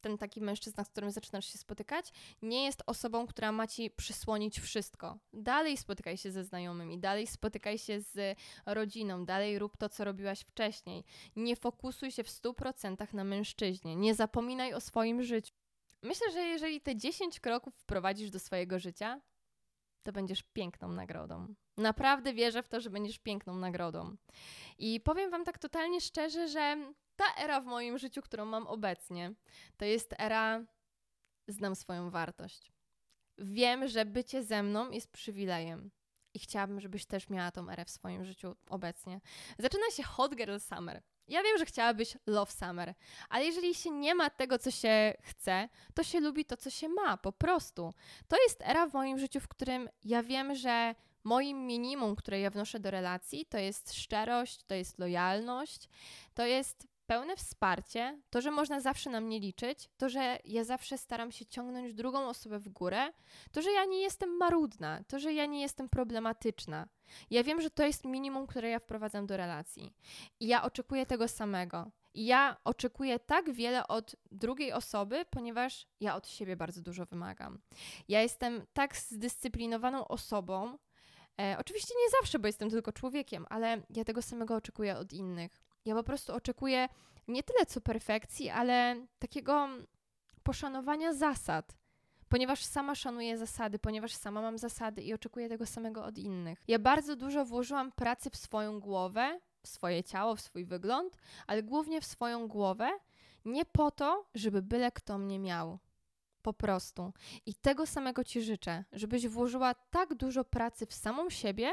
ten 0.01 0.19
taki 0.19 0.41
mężczyzna, 0.41 0.85
z 0.85 0.89
którym 0.89 1.11
zaczynasz 1.11 1.53
się 1.53 1.59
spotykać, 1.59 2.13
nie 2.43 2.65
jest 2.65 2.83
osobą, 2.87 3.27
która 3.27 3.53
ma 3.53 3.67
ci 3.67 3.91
przysłonić 3.91 4.61
wszystko. 4.61 5.19
Dalej 5.33 5.77
spotykaj 5.77 6.17
się 6.17 6.33
ze 6.33 6.45
znajomymi, 6.45 6.99
dalej 6.99 7.27
spotykaj 7.27 7.79
się 7.79 8.01
z 8.01 8.39
rodziną, 8.67 9.25
dalej 9.25 9.59
rób 9.59 9.77
to, 9.77 9.89
co 9.89 10.05
robiłaś 10.05 10.41
wcześniej. 10.41 11.05
Nie 11.37 11.57
fokusuj 11.57 12.11
się 12.11 12.25
w 12.25 12.29
100% 12.29 13.15
na 13.15 13.25
mężczyźnie, 13.25 13.97
nie 13.97 14.15
zapominaj 14.15 14.75
o 14.75 14.81
swoim 14.81 15.23
życiu. 15.23 15.55
Myślę, 16.03 16.33
że 16.33 16.41
jeżeli 16.41 16.81
te 16.81 16.97
10 16.97 17.41
kroków 17.41 17.75
wprowadzisz 17.75 18.31
do 18.31 18.39
swojego 18.39 18.79
życia, 18.79 19.21
to 20.03 20.13
będziesz 20.13 20.43
piękną 20.43 20.89
nagrodą. 20.89 21.55
Naprawdę 21.77 22.35
wierzę 22.35 22.63
w 22.63 22.69
to, 22.69 22.81
że 22.81 22.91
będziesz 22.91 23.19
piękną 23.19 23.57
nagrodą. 23.57 24.17
I 24.79 25.01
powiem 25.01 25.31
Wam 25.31 25.45
tak 25.45 25.59
totalnie 25.59 26.01
szczerze, 26.01 26.49
że 26.49 26.93
ta 27.17 27.25
era 27.43 27.61
w 27.61 27.67
moim 27.67 27.99
życiu, 27.99 28.23
którą 28.23 28.45
mam 28.45 28.67
obecnie, 28.67 29.35
to 29.77 29.85
jest 29.85 30.15
era 30.19 30.65
znam 31.49 31.75
swoją 31.75 32.11
wartość. 32.11 32.73
Wiem, 33.39 33.89
że 33.89 34.05
bycie 34.05 34.43
ze 34.43 34.63
mną 34.63 34.91
jest 34.91 35.13
przywilejem. 35.13 35.91
I 36.35 36.39
chciałabym, 36.39 36.81
żebyś 36.81 37.07
też 37.07 37.29
miała 37.29 37.51
tą 37.51 37.71
erę 37.71 37.85
w 37.85 37.91
swoim 37.91 38.25
życiu 38.25 38.57
obecnie. 38.69 39.21
Zaczyna 39.59 39.91
się 39.91 40.03
Hot 40.03 40.37
Girl 40.37 40.59
Summer. 40.59 41.03
Ja 41.31 41.43
wiem, 41.43 41.59
że 41.59 41.67
chciałabyś 41.67 42.17
Love 42.27 42.53
Summer, 42.53 42.95
ale 43.29 43.45
jeżeli 43.45 43.75
się 43.75 43.91
nie 43.91 44.15
ma 44.15 44.31
tego, 44.31 44.59
co 44.59 44.71
się 44.71 45.15
chce, 45.23 45.69
to 45.95 46.05
się 46.05 46.21
lubi 46.21 46.45
to, 46.45 46.57
co 46.57 46.71
się 46.71 46.89
ma, 46.89 47.17
po 47.17 47.33
prostu. 47.33 47.95
To 48.29 48.37
jest 48.43 48.63
era 48.63 48.87
w 48.87 48.93
moim 48.93 49.19
życiu, 49.19 49.41
w 49.41 49.49
którym 49.49 49.89
ja 50.05 50.23
wiem, 50.23 50.55
że 50.55 50.95
moim 51.25 51.67
minimum, 51.67 52.17
które 52.17 52.41
ja 52.41 52.51
wnoszę 52.51 52.81
do 52.81 52.91
relacji, 52.91 53.47
to 53.47 53.59
jest 53.59 53.95
szczerość, 53.95 54.65
to 54.67 54.75
jest 54.75 54.99
lojalność, 54.99 55.89
to 56.35 56.47
jest 56.47 56.87
pełne 57.11 57.37
wsparcie, 57.37 58.21
to, 58.31 58.41
że 58.41 58.51
można 58.51 58.81
zawsze 58.81 59.11
na 59.11 59.21
mnie 59.21 59.41
liczyć, 59.41 59.91
to, 59.97 60.09
że 60.09 60.39
ja 60.45 60.65
zawsze 60.65 60.99
staram 60.99 61.33
się 61.33 61.47
ciągnąć 61.47 61.95
drugą 61.95 62.29
osobę 62.29 62.59
w 62.59 62.69
górę, 62.69 63.13
to, 63.53 63.63
że 63.63 63.73
ja 63.73 63.85
nie 63.85 64.01
jestem 64.01 64.37
marudna, 64.37 65.05
to, 65.09 65.19
że 65.19 65.33
ja 65.33 65.47
nie 65.47 65.61
jestem 65.61 65.89
problematyczna. 65.89 66.89
Ja 67.31 67.43
wiem, 67.43 67.61
że 67.61 67.71
to 67.71 67.85
jest 67.85 68.05
minimum, 68.05 68.47
które 68.47 68.69
ja 68.69 68.79
wprowadzam 68.79 69.27
do 69.27 69.37
relacji. 69.37 69.93
I 70.41 70.47
ja 70.47 70.63
oczekuję 70.63 71.07
tego 71.07 71.29
samego. 71.29 71.91
I 72.15 72.27
ja 72.27 72.57
oczekuję 72.65 73.19
tak 73.19 73.53
wiele 73.53 73.89
od 73.89 74.17
drugiej 74.31 74.73
osoby, 74.73 75.25
ponieważ 75.31 75.87
ja 76.01 76.17
od 76.17 76.29
siebie 76.29 76.57
bardzo 76.57 76.83
dużo 76.83 77.07
wymagam. 77.07 77.61
Ja 78.09 78.23
jestem 78.23 78.67
tak 78.73 78.97
zdyscyplinowaną 78.97 80.09
osobą. 80.09 80.79
E, 81.41 81.57
oczywiście 81.59 81.95
nie 82.05 82.11
zawsze, 82.21 82.39
bo 82.39 82.47
jestem 82.47 82.71
tylko 82.71 82.93
człowiekiem, 82.93 83.47
ale 83.49 83.83
ja 83.91 84.05
tego 84.05 84.23
samego 84.23 84.57
oczekuję 84.57 84.97
od 84.97 85.13
innych. 85.13 85.70
Ja 85.85 85.95
po 85.95 86.03
prostu 86.03 86.35
oczekuję 86.35 86.89
nie 87.29 87.43
tyle 87.43 87.67
co 87.67 87.81
perfekcji, 87.81 88.51
ale 88.51 89.07
takiego 89.19 89.69
poszanowania 90.43 91.13
zasad 91.13 91.81
ponieważ 92.31 92.65
sama 92.65 92.95
szanuję 92.95 93.39
zasady, 93.39 93.79
ponieważ 93.79 94.15
sama 94.15 94.43
mam 94.43 94.59
zasady 94.59 95.03
i 95.03 95.15
oczekuję 95.15 95.49
tego 95.49 95.67
samego 95.67 96.05
od 96.05 96.19
innych. 96.19 96.63
Ja 96.69 96.79
bardzo 96.79 97.17
dużo 97.17 97.45
włożyłam 97.45 97.93
pracy 97.93 98.31
w 98.31 98.37
swoją 98.37 98.81
głowę, 98.81 99.41
w 99.63 99.69
swoje 99.69 100.05
ciało, 100.05 100.37
w 100.37 100.41
swój 100.41 100.65
wygląd, 100.65 101.17
ale 101.47 101.63
głównie 101.63 102.01
w 102.01 102.05
swoją 102.05 102.49
głowę, 102.49 102.91
nie 103.45 103.65
po 103.65 103.91
to, 103.91 104.27
żeby 104.35 104.63
byle 104.63 104.93
kto 104.93 105.19
mnie 105.19 105.39
miał. 105.39 105.79
Po 106.43 106.53
prostu. 106.53 107.13
I 107.47 107.55
tego 107.55 107.87
samego 107.87 108.25
Ci 108.25 108.43
życzę, 108.43 108.85
żebyś 108.93 109.29
włożyła 109.29 109.75
tak 109.75 110.15
dużo 110.15 110.45
pracy 110.45 110.87
w 110.87 110.95
samą 110.95 111.31
siebie, 111.31 111.73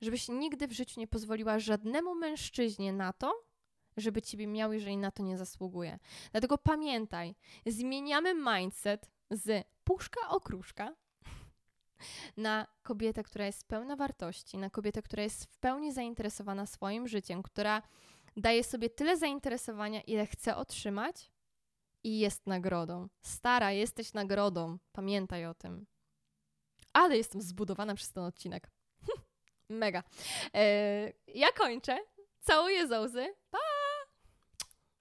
żebyś 0.00 0.28
nigdy 0.28 0.68
w 0.68 0.72
życiu 0.72 1.00
nie 1.00 1.06
pozwoliła 1.06 1.58
żadnemu 1.58 2.14
mężczyźnie 2.14 2.92
na 2.92 3.12
to, 3.12 3.45
żeby 3.96 4.22
Ciebie 4.22 4.46
miał, 4.46 4.72
jeżeli 4.72 4.96
na 4.96 5.10
to 5.10 5.22
nie 5.22 5.36
zasługuje. 5.38 5.98
Dlatego 6.32 6.58
pamiętaj, 6.58 7.34
zmieniamy 7.66 8.34
mindset 8.34 9.10
z 9.30 9.66
puszka 9.84 10.28
okruszka 10.28 10.94
na 12.36 12.66
kobietę, 12.82 13.22
która 13.22 13.46
jest 13.46 13.64
pełna 13.68 13.96
wartości, 13.96 14.58
na 14.58 14.70
kobietę, 14.70 15.02
która 15.02 15.22
jest 15.22 15.44
w 15.44 15.58
pełni 15.58 15.92
zainteresowana 15.92 16.66
swoim 16.66 17.08
życiem, 17.08 17.42
która 17.42 17.82
daje 18.36 18.64
sobie 18.64 18.90
tyle 18.90 19.16
zainteresowania, 19.16 20.00
ile 20.00 20.26
chce 20.26 20.56
otrzymać 20.56 21.30
i 22.04 22.18
jest 22.18 22.46
nagrodą. 22.46 23.08
Stara, 23.22 23.72
jesteś 23.72 24.12
nagrodą. 24.12 24.78
Pamiętaj 24.92 25.46
o 25.46 25.54
tym. 25.54 25.86
Ale 26.92 27.16
jestem 27.16 27.42
zbudowana 27.42 27.94
przez 27.94 28.12
ten 28.12 28.24
odcinek. 28.24 28.70
Mega. 29.68 30.02
Eee, 30.52 31.12
ja 31.34 31.52
kończę. 31.52 31.98
Całuję 32.40 32.88
zołzy. 32.88 33.34
Pa! 33.50 33.75